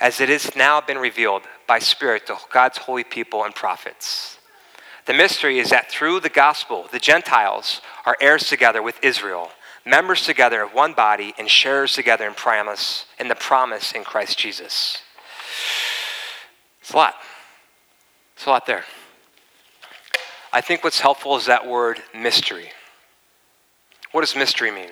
[0.00, 4.38] as it has now been revealed by Spirit to God's holy people and prophets.
[5.06, 9.50] The mystery is that through the gospel, the Gentiles are heirs together with Israel,
[9.84, 14.38] members together of one body, and sharers together in promise in the promise in Christ
[14.38, 14.98] Jesus.
[16.88, 17.16] It's a lot.
[18.34, 18.82] It's a lot there.
[20.54, 22.70] I think what's helpful is that word mystery.
[24.12, 24.88] What does mystery mean?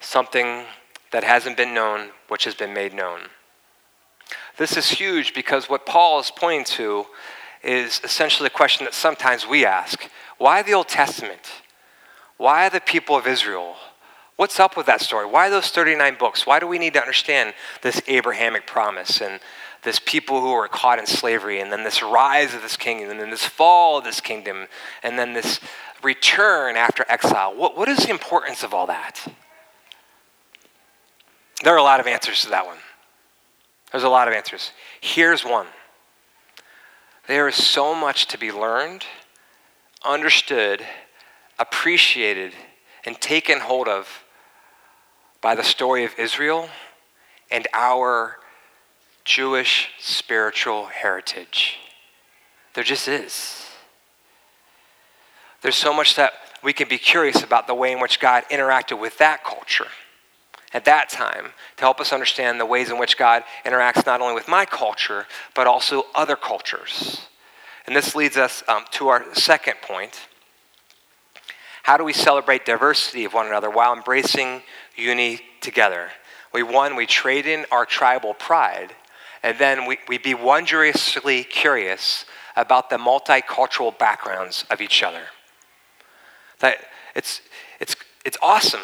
[0.00, 0.64] Something
[1.12, 3.20] that hasn't been known, which has been made known.
[4.56, 7.04] This is huge because what Paul is pointing to
[7.62, 11.46] is essentially a question that sometimes we ask why the Old Testament?
[12.38, 13.76] Why the people of Israel?
[14.38, 15.26] What's up with that story?
[15.26, 16.46] Why those 39 books?
[16.46, 19.40] Why do we need to understand this Abrahamic promise and
[19.82, 23.18] this people who were caught in slavery, and then this rise of this kingdom, and
[23.18, 24.68] then this fall of this kingdom,
[25.02, 25.58] and then this
[26.04, 27.52] return after exile.
[27.52, 29.26] What, what is the importance of all that?
[31.64, 32.78] There are a lot of answers to that one.
[33.90, 34.70] There's a lot of answers.
[35.00, 35.66] Here's one
[37.26, 39.04] there is so much to be learned,
[40.04, 40.86] understood,
[41.58, 42.52] appreciated,
[43.04, 44.24] and taken hold of
[45.48, 46.68] by the story of Israel
[47.50, 48.36] and our
[49.24, 51.78] Jewish spiritual heritage.
[52.74, 53.64] There just is.
[55.62, 59.00] There's so much that we can be curious about the way in which God interacted
[59.00, 59.86] with that culture
[60.74, 64.34] at that time to help us understand the ways in which God interacts not only
[64.34, 67.22] with my culture, but also other cultures.
[67.86, 70.28] And this leads us um, to our second point.
[71.84, 74.60] How do we celebrate diversity of one another while embracing
[74.98, 76.10] unity together?
[76.52, 78.94] We, one, we trade in our tribal pride
[79.42, 82.24] and then we, we be wondrously curious
[82.56, 85.22] about the multicultural backgrounds of each other.
[86.60, 86.78] That
[87.14, 87.40] it's,
[87.80, 88.80] it's, it's awesome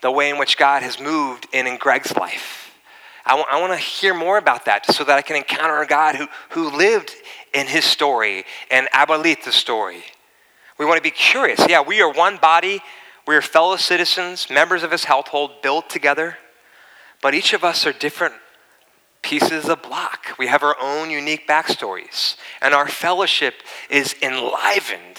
[0.00, 2.76] the way in which God has moved in, in Greg's life.
[3.24, 5.86] I, w- I want to hear more about that so that I can encounter a
[5.86, 7.12] God who, who lived
[7.54, 10.02] in his story and Abuelita's story.
[10.76, 11.64] We want to be curious.
[11.68, 12.82] Yeah, we are one body.
[13.26, 16.38] We are fellow citizens, members of his household, built together.
[17.22, 18.34] But each of us are different
[19.22, 20.36] pieces of block.
[20.38, 22.36] We have our own unique backstories.
[22.60, 23.54] And our fellowship
[23.88, 25.18] is enlivened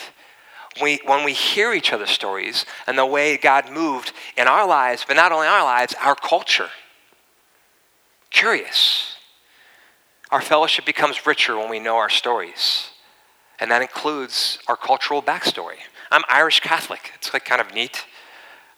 [0.80, 5.16] when we hear each other's stories and the way God moved in our lives, but
[5.16, 6.70] not only our lives, our culture.
[8.30, 9.16] Curious.
[10.32, 12.90] Our fellowship becomes richer when we know our stories.
[13.60, 15.78] And that includes our cultural backstory.
[16.12, 17.12] I'm Irish Catholic.
[17.16, 18.06] It's like kind of neat.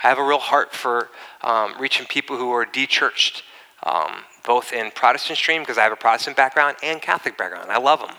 [0.04, 1.10] I have a real heart for
[1.42, 3.44] um, reaching people who are de-churched
[3.84, 7.70] um, both in Protestant stream because I have a Protestant background and Catholic background.
[7.72, 8.16] I love them.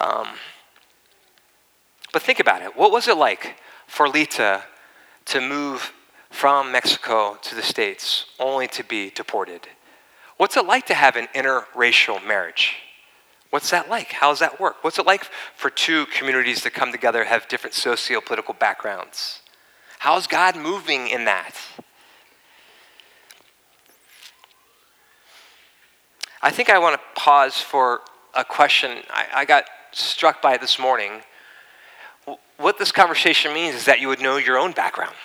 [0.00, 0.28] Um,
[2.12, 2.76] but think about it.
[2.76, 4.64] What was it like for Lita
[5.26, 5.92] to move
[6.30, 9.68] from Mexico to the States only to be deported?
[10.36, 12.76] What's it like to have an interracial marriage?
[13.56, 14.12] What's that like?
[14.12, 14.84] How does that work?
[14.84, 19.40] What's it like for two communities to come together, have different socio political backgrounds?
[19.98, 21.54] How's God moving in that?
[26.42, 28.02] I think I want to pause for
[28.34, 31.22] a question I, I got struck by this morning.
[32.58, 35.16] What this conversation means is that you would know your own background,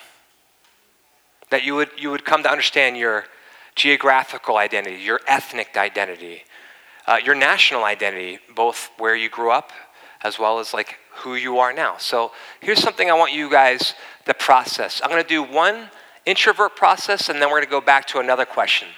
[1.50, 3.26] that you would, you would come to understand your
[3.74, 6.44] geographical identity, your ethnic identity,
[7.06, 9.72] uh, your national identity, both where you grew up
[10.22, 11.96] as well as like who you are now.
[11.98, 13.94] So here's something I want you guys
[14.26, 15.00] to process.
[15.02, 15.90] I'm going to do one
[16.24, 18.88] introvert process, and then we're going to go back to another question,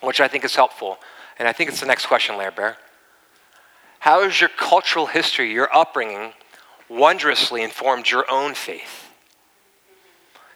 [0.00, 0.98] which I think is helpful.
[1.38, 2.76] And I think it's the next question, Laird Bear.
[4.00, 6.32] How has your cultural history, your upbringing,
[6.88, 9.10] wondrously informed your own faith?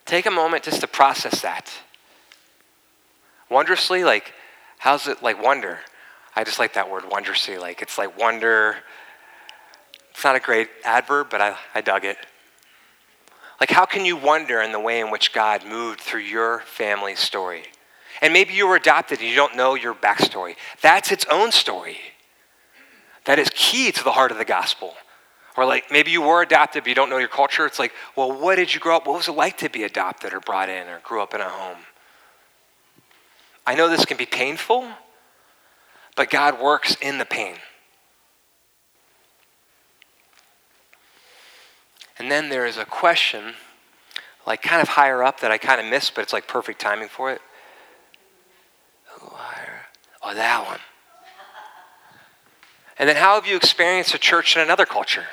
[0.04, 1.70] Take a moment just to process that.
[3.50, 4.32] Wondrously, like,
[4.78, 5.80] how's it like wonder?
[6.34, 7.58] I just like that word, wondrously.
[7.58, 8.76] Like it's like wonder.
[10.10, 12.18] It's not a great adverb, but I, I dug it.
[13.62, 17.14] Like, how can you wonder in the way in which God moved through your family
[17.14, 17.62] story?
[18.20, 20.56] And maybe you were adopted and you don't know your backstory.
[20.80, 21.98] That's its own story.
[23.24, 24.94] That is key to the heart of the gospel.
[25.56, 27.64] Or like maybe you were adopted but you don't know your culture.
[27.64, 29.06] It's like, well, what did you grow up?
[29.06, 31.48] What was it like to be adopted or brought in or grew up in a
[31.48, 31.78] home?
[33.64, 34.88] I know this can be painful,
[36.16, 37.56] but God works in the pain.
[42.18, 43.54] And then there is a question,
[44.46, 47.08] like kind of higher up that I kind of missed, but it's like perfect timing
[47.08, 47.40] for it.
[50.22, 50.78] Oh, that one.
[52.98, 55.24] And then how have you experienced a church in another culture?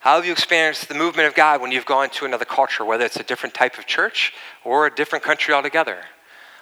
[0.00, 3.04] How have you experienced the movement of God when you've gone to another culture, whether
[3.04, 4.32] it's a different type of church
[4.64, 5.98] or a different country altogether?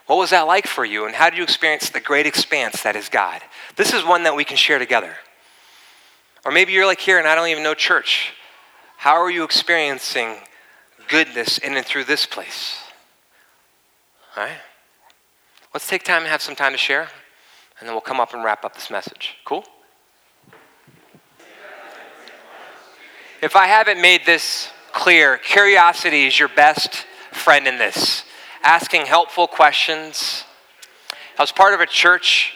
[0.09, 2.97] What was that like for you, and how did you experience the great expanse that
[2.97, 3.43] is God?
[3.77, 5.15] This is one that we can share together.
[6.47, 8.33] Or maybe you're like here and I don't even know church.
[8.97, 10.37] How are you experiencing
[11.09, 12.79] goodness in and through this place?
[14.35, 14.57] All right?
[15.75, 17.11] Let's take time and have some time to share,
[17.79, 19.37] and then we'll come up and wrap up this message.
[19.45, 19.63] Cool?
[23.43, 28.25] If I haven't made this clear, curiosity is your best friend in this
[28.63, 30.45] asking helpful questions.
[31.39, 32.55] I was part of a church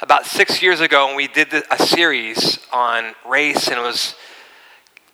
[0.00, 4.14] about six years ago, and we did a series on race, and it was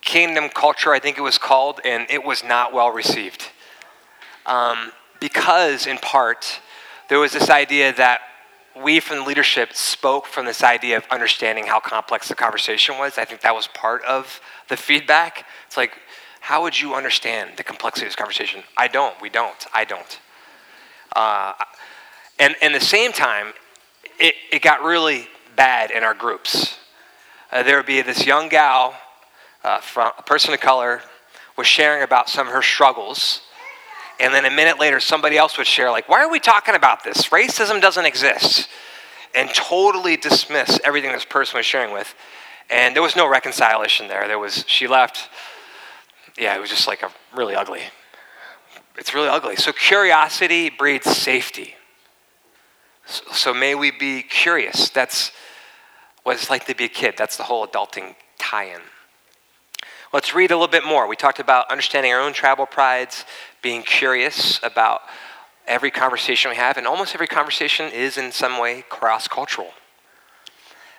[0.01, 3.49] Kingdom Culture, I think it was called, and it was not well received.
[4.45, 6.61] Um, because, in part,
[7.09, 8.21] there was this idea that
[8.81, 13.17] we from the leadership spoke from this idea of understanding how complex the conversation was.
[13.17, 14.39] I think that was part of
[14.69, 15.45] the feedback.
[15.65, 15.97] It's like,
[16.47, 18.63] how would you understand the complexity of this conversation?
[18.77, 19.21] I don't.
[19.21, 19.65] We don't.
[19.73, 20.19] I don't.
[21.13, 21.51] Uh,
[22.39, 23.47] and at the same time,
[24.17, 25.27] it, it got really
[25.57, 26.77] bad in our groups.
[27.51, 28.95] Uh, there would be this young gal,
[29.65, 31.01] uh, from a person of color,
[31.57, 33.41] was sharing about some of her struggles.
[34.17, 37.03] And then a minute later, somebody else would share, like, why are we talking about
[37.03, 37.27] this?
[37.27, 38.69] Racism doesn't exist.
[39.35, 42.15] And totally dismiss everything this person was sharing with.
[42.69, 44.29] And there was no reconciliation there.
[44.29, 45.27] There was, she left
[46.37, 47.81] yeah, it was just like a really ugly.
[48.97, 49.55] It's really ugly.
[49.55, 51.75] So curiosity breeds safety.
[53.05, 54.89] So, so may we be curious.
[54.89, 55.31] That's
[56.23, 57.15] what it's like to be a kid.
[57.17, 58.81] That's the whole adulting tie-in.
[60.13, 61.07] Let's read a little bit more.
[61.07, 63.25] We talked about understanding our own travel prides,
[63.61, 65.01] being curious about
[65.67, 69.71] every conversation we have, and almost every conversation is in some way cross cultural.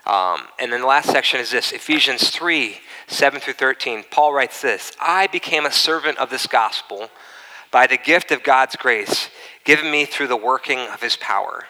[0.09, 2.79] Um, and then the last section is this Ephesians 3
[3.09, 4.05] 7 through 13.
[4.11, 7.11] Paul writes this I became a servant of this gospel
[7.71, 9.29] by the gift of God's grace
[9.65, 11.65] given me through the working of his power.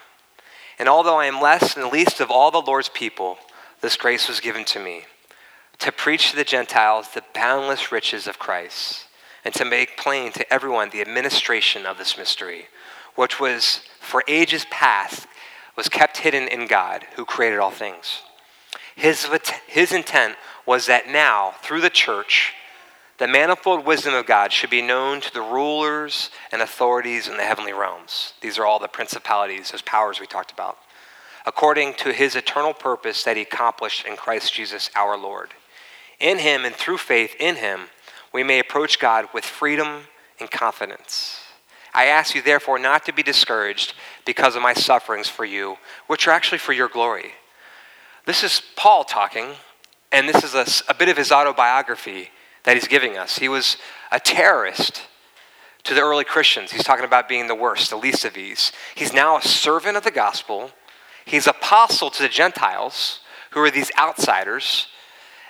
[0.78, 3.38] And although I am less than the least of all the Lord's people,
[3.80, 5.02] this grace was given to me
[5.80, 9.06] to preach to the Gentiles the boundless riches of Christ
[9.44, 12.66] and to make plain to everyone the administration of this mystery,
[13.16, 15.26] which was for ages past
[15.76, 18.22] was kept hidden in God who created all things
[18.98, 19.28] his,
[19.68, 20.34] his intent
[20.66, 22.52] was that now, through the church,
[23.18, 27.44] the manifold wisdom of God should be known to the rulers and authorities in the
[27.44, 28.34] heavenly realms.
[28.40, 30.78] These are all the principalities, those powers we talked about,
[31.46, 35.50] according to his eternal purpose that he accomplished in Christ Jesus our Lord.
[36.18, 37.82] In him and through faith in him,
[38.32, 40.02] we may approach God with freedom
[40.40, 41.40] and confidence.
[41.94, 43.94] I ask you, therefore, not to be discouraged
[44.26, 45.76] because of my sufferings for you,
[46.08, 47.32] which are actually for your glory.
[48.28, 49.46] This is Paul talking,
[50.12, 52.28] and this is a, a bit of his autobiography
[52.64, 53.38] that he's giving us.
[53.38, 53.78] He was
[54.12, 55.00] a terrorist
[55.84, 56.70] to the early Christians.
[56.70, 58.70] He's talking about being the worst, the least of these.
[58.94, 60.72] He's now a servant of the gospel.
[61.24, 63.20] He's apostle to the Gentiles,
[63.52, 64.88] who are these outsiders,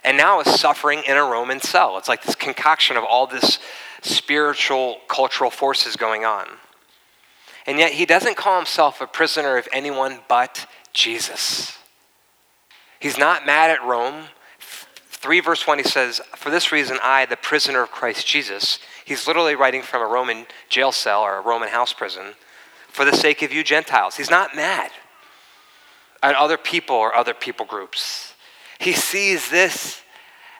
[0.04, 1.98] and now is suffering in a Roman cell.
[1.98, 3.58] It's like this concoction of all this
[4.02, 6.46] spiritual, cultural forces going on.
[7.66, 11.76] And yet he doesn't call himself a prisoner of anyone but Jesus.
[13.00, 14.24] He's not mad at Rome.
[14.58, 19.54] 3 verse 20 says, For this reason, I, the prisoner of Christ Jesus, he's literally
[19.54, 22.34] writing from a Roman jail cell or a Roman house prison,
[22.88, 24.16] for the sake of you Gentiles.
[24.16, 24.90] He's not mad
[26.22, 28.34] at other people or other people groups.
[28.78, 30.02] He sees this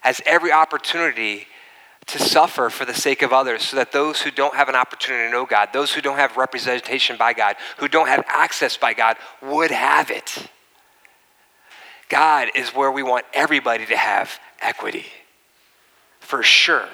[0.02, 1.46] as every opportunity
[2.06, 5.26] to suffer for the sake of others so that those who don't have an opportunity
[5.26, 8.94] to know God, those who don't have representation by God, who don't have access by
[8.94, 10.48] God, would have it.
[12.08, 15.06] God is where we want everybody to have equity.
[16.20, 16.88] For sure.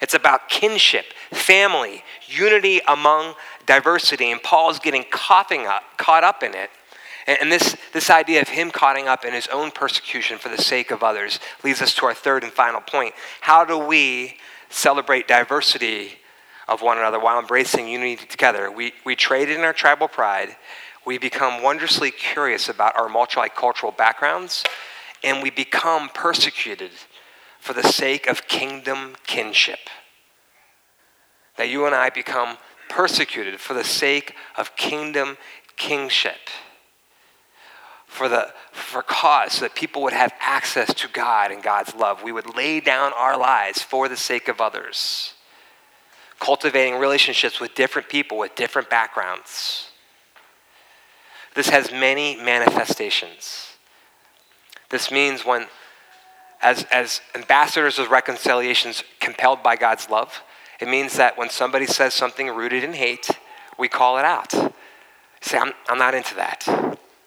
[0.00, 3.34] It's about kinship, family, unity among
[3.66, 4.30] diversity.
[4.30, 6.70] And Paul's getting coughing up, caught up in it.
[7.26, 10.90] And, this, this idea of him caught up in his own persecution for the sake
[10.90, 13.12] of others leads us to our third and final point.
[13.42, 14.36] How do we
[14.70, 16.12] celebrate diversity
[16.66, 18.70] of one another while embracing unity together?
[18.70, 20.56] We, we trade in our tribal pride,
[21.08, 24.62] we become wondrously curious about our multicultural backgrounds,
[25.24, 26.90] and we become persecuted
[27.58, 29.78] for the sake of kingdom kinship.
[31.56, 32.58] That you and I become
[32.90, 35.38] persecuted for the sake of kingdom
[35.78, 36.50] kingship
[38.06, 42.22] for the for cause so that people would have access to God and God's love.
[42.22, 45.32] We would lay down our lives for the sake of others.
[46.38, 49.88] Cultivating relationships with different people with different backgrounds.
[51.58, 53.72] This has many manifestations.
[54.90, 55.66] This means when
[56.62, 60.44] as, as ambassadors of reconciliations compelled by God's love,
[60.80, 63.28] it means that when somebody says something rooted in hate,
[63.76, 64.54] we call it out.
[65.40, 66.64] Say, I'm, I'm not into that.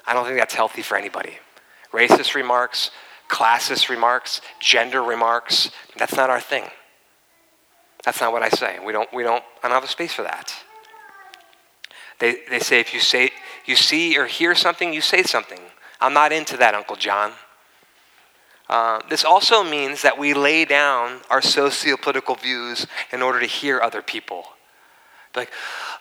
[0.08, 1.38] I don't think that's healthy for anybody.
[1.92, 2.90] Racist remarks,
[3.28, 6.70] classist remarks, gender remarks, that's not our thing.
[8.06, 8.80] That's not what I say.
[8.80, 10.56] We don't, we don't, I don't have a space for that.
[12.20, 13.32] They, they say if you say,
[13.66, 15.60] you see or hear something, you say something.
[16.00, 17.34] I'm not into that, Uncle John.
[18.70, 23.82] Uh, this also means that we lay down our socio-political views in order to hear
[23.82, 24.46] other people.
[25.36, 25.52] Like,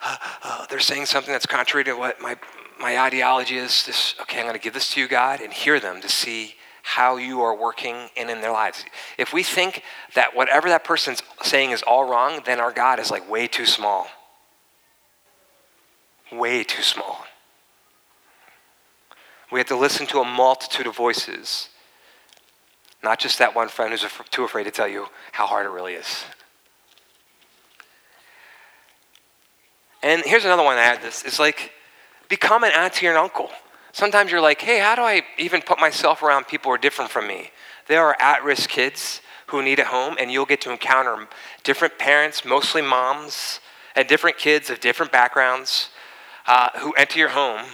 [0.02, 2.36] uh, uh, they're saying something that's contrary to what my,
[2.80, 3.86] my ideology is.
[3.86, 6.54] This, okay, I'm going to give this to you, God, and hear them to see
[6.82, 8.84] how you are working in, in their lives.
[9.18, 9.82] If we think
[10.14, 13.66] that whatever that person's saying is all wrong, then our God is like way too
[13.66, 14.06] small.
[16.32, 17.24] Way too small.
[19.50, 21.70] We have to listen to a multitude of voices
[23.02, 25.94] not just that one friend who's too afraid to tell you how hard it really
[25.94, 26.24] is.
[30.02, 31.24] And here's another one I add this.
[31.24, 31.72] It's like
[32.28, 33.50] become an auntie or an uncle.
[33.92, 37.10] Sometimes you're like, hey, how do I even put myself around people who are different
[37.10, 37.50] from me?
[37.88, 41.26] There are at risk kids who need a home, and you'll get to encounter
[41.64, 43.58] different parents, mostly moms,
[43.96, 45.88] and different kids of different backgrounds
[46.46, 47.66] uh, who enter your home,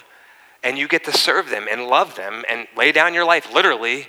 [0.63, 4.09] and you get to serve them and love them and lay down your life literally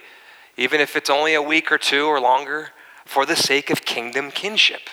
[0.57, 2.69] even if it's only a week or two or longer,
[3.05, 4.89] for the sake of kingdom kinship.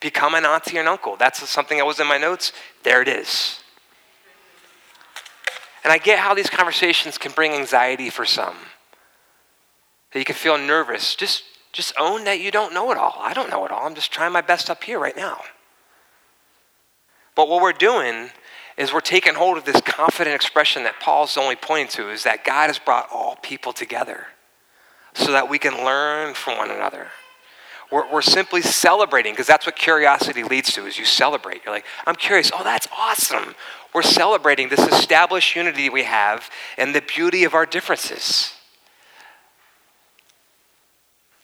[0.00, 1.16] Become an auntie and uncle.
[1.16, 2.52] That's something that was in my notes.
[2.82, 3.60] There it is.
[5.84, 8.56] And I get how these conversations can bring anxiety for some.
[10.12, 11.14] That you can feel nervous.
[11.14, 13.16] Just, just own that you don't know it all.
[13.18, 13.86] I don't know it all.
[13.86, 15.40] I'm just trying my best up here right now.
[17.34, 18.30] But what we're doing
[18.76, 22.44] is we're taking hold of this confident expression that Paul's only pointing to is that
[22.44, 24.26] God has brought all people together
[25.14, 27.08] so that we can learn from one another.
[27.90, 31.60] We're, we're simply celebrating because that's what curiosity leads to is you celebrate.
[31.64, 32.50] You're like, I'm curious.
[32.54, 33.54] Oh, that's awesome.
[33.94, 36.48] We're celebrating this established unity we have
[36.78, 38.54] and the beauty of our differences.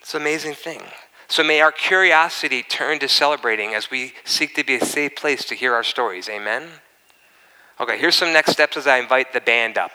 [0.00, 0.80] It's an amazing thing.
[1.28, 5.44] So may our curiosity turn to celebrating as we seek to be a safe place
[5.44, 6.30] to hear our stories.
[6.30, 6.68] Amen?
[7.80, 9.92] Okay, here's some next steps as I invite the band up.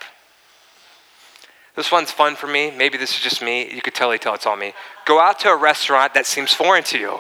[1.76, 2.72] This one's fun for me.
[2.72, 3.74] Maybe this is just me.
[3.74, 4.74] You could totally tell it's all me.
[5.06, 7.20] Go out to a restaurant that seems foreign to you.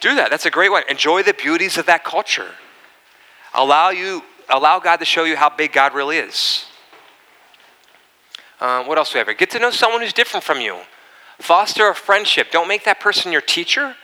[0.00, 0.30] Do that.
[0.30, 0.82] That's a great one.
[0.90, 2.50] Enjoy the beauties of that culture.
[3.54, 6.66] Allow you, allow God to show you how big God really is.
[8.60, 9.36] Uh, what else do we have here?
[9.36, 10.78] Get to know someone who's different from you.
[11.38, 12.50] Foster a friendship.
[12.50, 13.96] Don't make that person your teacher,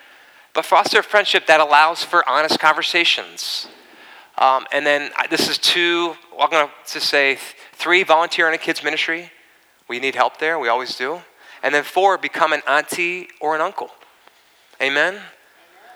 [0.54, 3.68] but foster a friendship that allows for honest conversations.
[4.40, 7.38] Um, and then this is two, I'm going to say
[7.80, 9.32] Three, volunteer in a kids' ministry.
[9.88, 10.58] We need help there.
[10.58, 11.22] We always do.
[11.62, 13.88] And then four, become an auntie or an uncle.
[14.82, 15.18] Amen?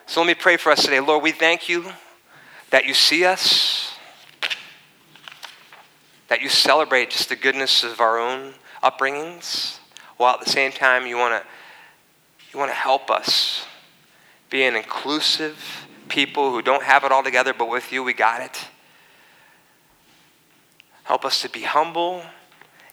[0.06, 1.00] So let me pray for us today.
[1.00, 1.92] Lord, we thank you
[2.70, 3.98] that you see us,
[6.28, 9.80] that you celebrate just the goodness of our own upbringings,
[10.16, 11.48] while at the same time you want to
[12.50, 13.66] you want to help us
[14.48, 18.40] be an inclusive people who don't have it all together, but with you we got
[18.40, 18.68] it.
[21.04, 22.22] Help us to be humble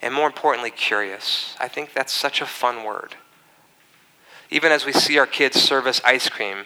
[0.01, 1.55] and, more importantly, curious.
[1.59, 3.15] I think that's such a fun word.
[4.49, 6.65] Even as we see our kids serve us ice cream,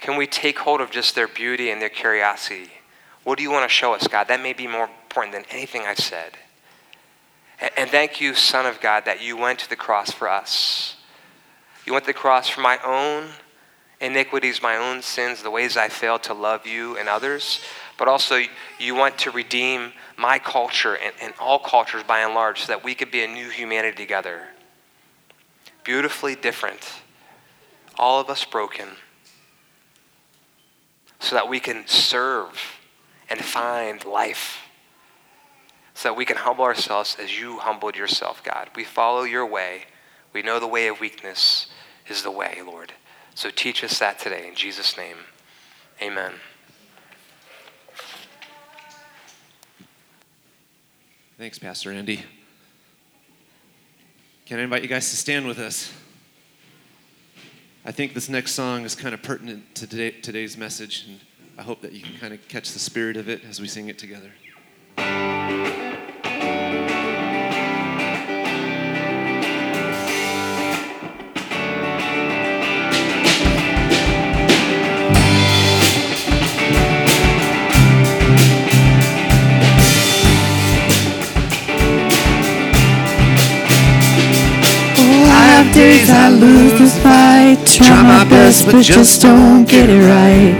[0.00, 2.70] can we take hold of just their beauty and their curiosity?
[3.24, 4.28] What do you want to show us, God?
[4.28, 6.32] That may be more important than anything I've said.
[7.76, 10.96] And thank you, Son of God, that you went to the cross for us.
[11.84, 13.30] You went to the cross for my own
[14.00, 17.60] iniquities, my own sins, the ways I failed to love you and others,
[17.98, 18.40] but also
[18.78, 22.84] you want to redeem my culture and, and all cultures by and large so that
[22.84, 24.48] we could be a new humanity together.
[25.84, 26.92] Beautifully different,
[27.98, 28.88] all of us broken,
[31.20, 32.78] so that we can serve
[33.30, 34.58] and find life.
[35.94, 38.68] so that we can humble ourselves as you humbled yourself, God.
[38.76, 39.84] We follow your way.
[40.34, 41.68] We know the way of weakness
[42.06, 42.92] is the way, Lord.
[43.36, 44.48] So teach us that today.
[44.48, 45.18] In Jesus' name,
[46.00, 46.32] amen.
[51.36, 52.24] Thanks, Pastor Andy.
[54.46, 55.92] Can I invite you guys to stand with us?
[57.84, 61.20] I think this next song is kind of pertinent to today, today's message, and
[61.58, 63.88] I hope that you can kind of catch the spirit of it as we sing
[63.88, 64.30] it together.
[85.76, 87.60] Days I lose this fight.
[87.68, 90.56] Try my best, but just don't get it right.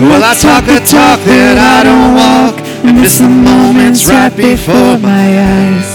[0.00, 2.56] Well, I talk a talk that I don't walk,
[2.88, 5.90] and miss the moments right before my eyes.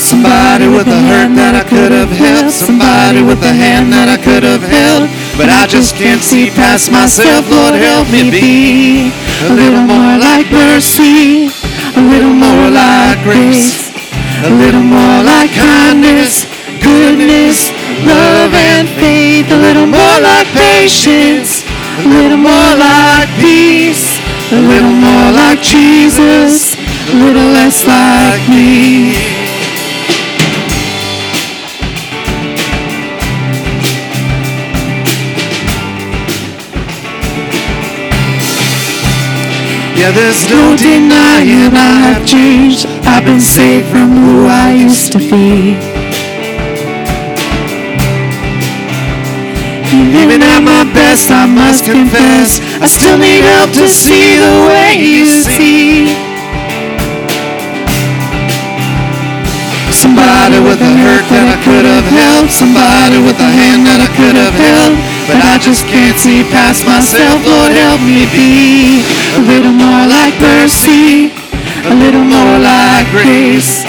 [0.00, 4.16] Somebody with a hand that I could have held, somebody with a hand that I
[4.16, 7.44] could have held, but I just can't see past myself.
[7.50, 9.12] Lord, help me be
[9.42, 11.50] a little more like mercy,
[11.96, 13.90] a little more like grace,
[14.44, 16.46] a little more like kindness,
[16.82, 17.70] goodness,
[18.06, 21.64] love and faith, a little more like patience,
[22.04, 24.20] a little more like peace,
[24.52, 26.76] a little more like Jesus,
[27.10, 29.31] a little less like me.
[40.02, 42.90] Yeah, there's no denying I have changed.
[43.06, 45.78] I've been saved from who I used to be.
[49.94, 54.98] Even at my best, I must confess, I still need help to see the way
[54.98, 56.10] you see.
[59.94, 64.10] Somebody with a hurt that I could have helped, somebody with a hand that I
[64.18, 64.98] could have held.
[65.30, 67.38] But I just can't see past myself.
[67.46, 71.32] Lord, help me be a little more like mercy,
[71.88, 73.84] a little more like grace,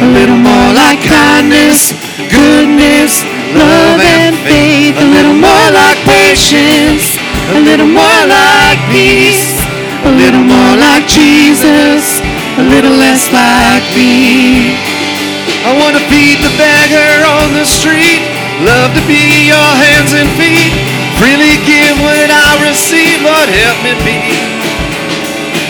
[0.00, 1.92] a little more like kindness,
[2.32, 3.20] goodness,
[3.52, 7.20] love and faith, a little more like patience,
[7.52, 9.60] a little more like peace,
[10.08, 12.20] a little more like Jesus,
[12.56, 14.72] a little less like me.
[15.60, 18.24] I want to feed the beggar on the street.
[18.64, 20.72] Love to be your hands and feet.
[21.20, 24.75] Freely give what I receive, Lord, help me be.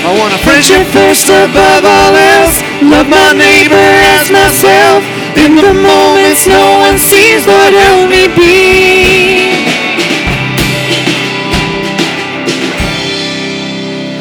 [0.06, 2.62] I want a friendship first above all else.
[2.78, 3.74] Love my neighbor
[4.14, 5.02] as myself.
[5.34, 9.50] In the moments no one sees, Lord, help me be.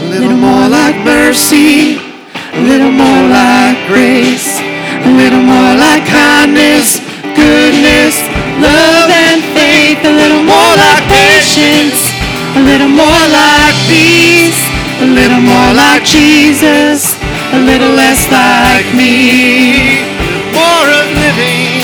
[0.02, 2.02] A little more like mercy,
[2.34, 4.58] a little more like grace,
[5.06, 6.98] a little more like kindness,
[7.38, 8.26] goodness,
[8.58, 12.10] love and faith, a little more like patience,
[12.58, 14.55] a little more like peace,
[15.02, 17.18] a little more like Jesus,
[17.52, 20.00] a little less like me.
[20.56, 21.84] More of living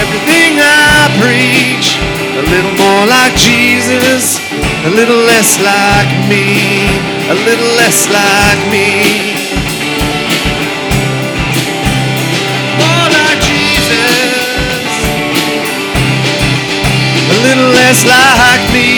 [0.00, 1.98] everything I preach,
[2.40, 4.40] a little more like Jesus,
[4.84, 6.88] a little less like me,
[7.28, 9.36] a little less like me.
[12.80, 14.92] More like Jesus,
[17.28, 18.95] a little less like me.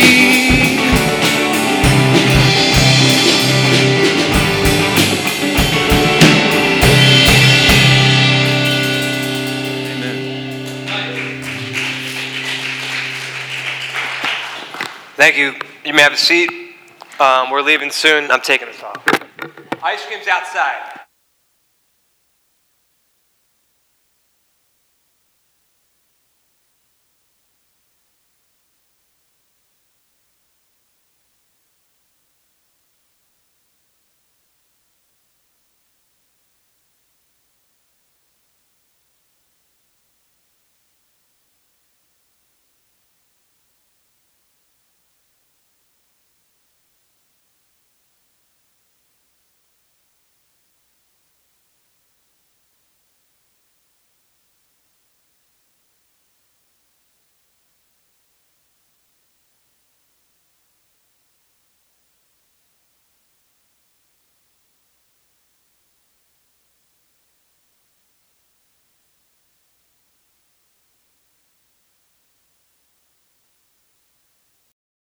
[16.19, 16.51] A seat.
[17.21, 18.31] Um, we're leaving soon.
[18.31, 19.05] I'm taking us off.
[19.83, 21.01] Ice cream's outside.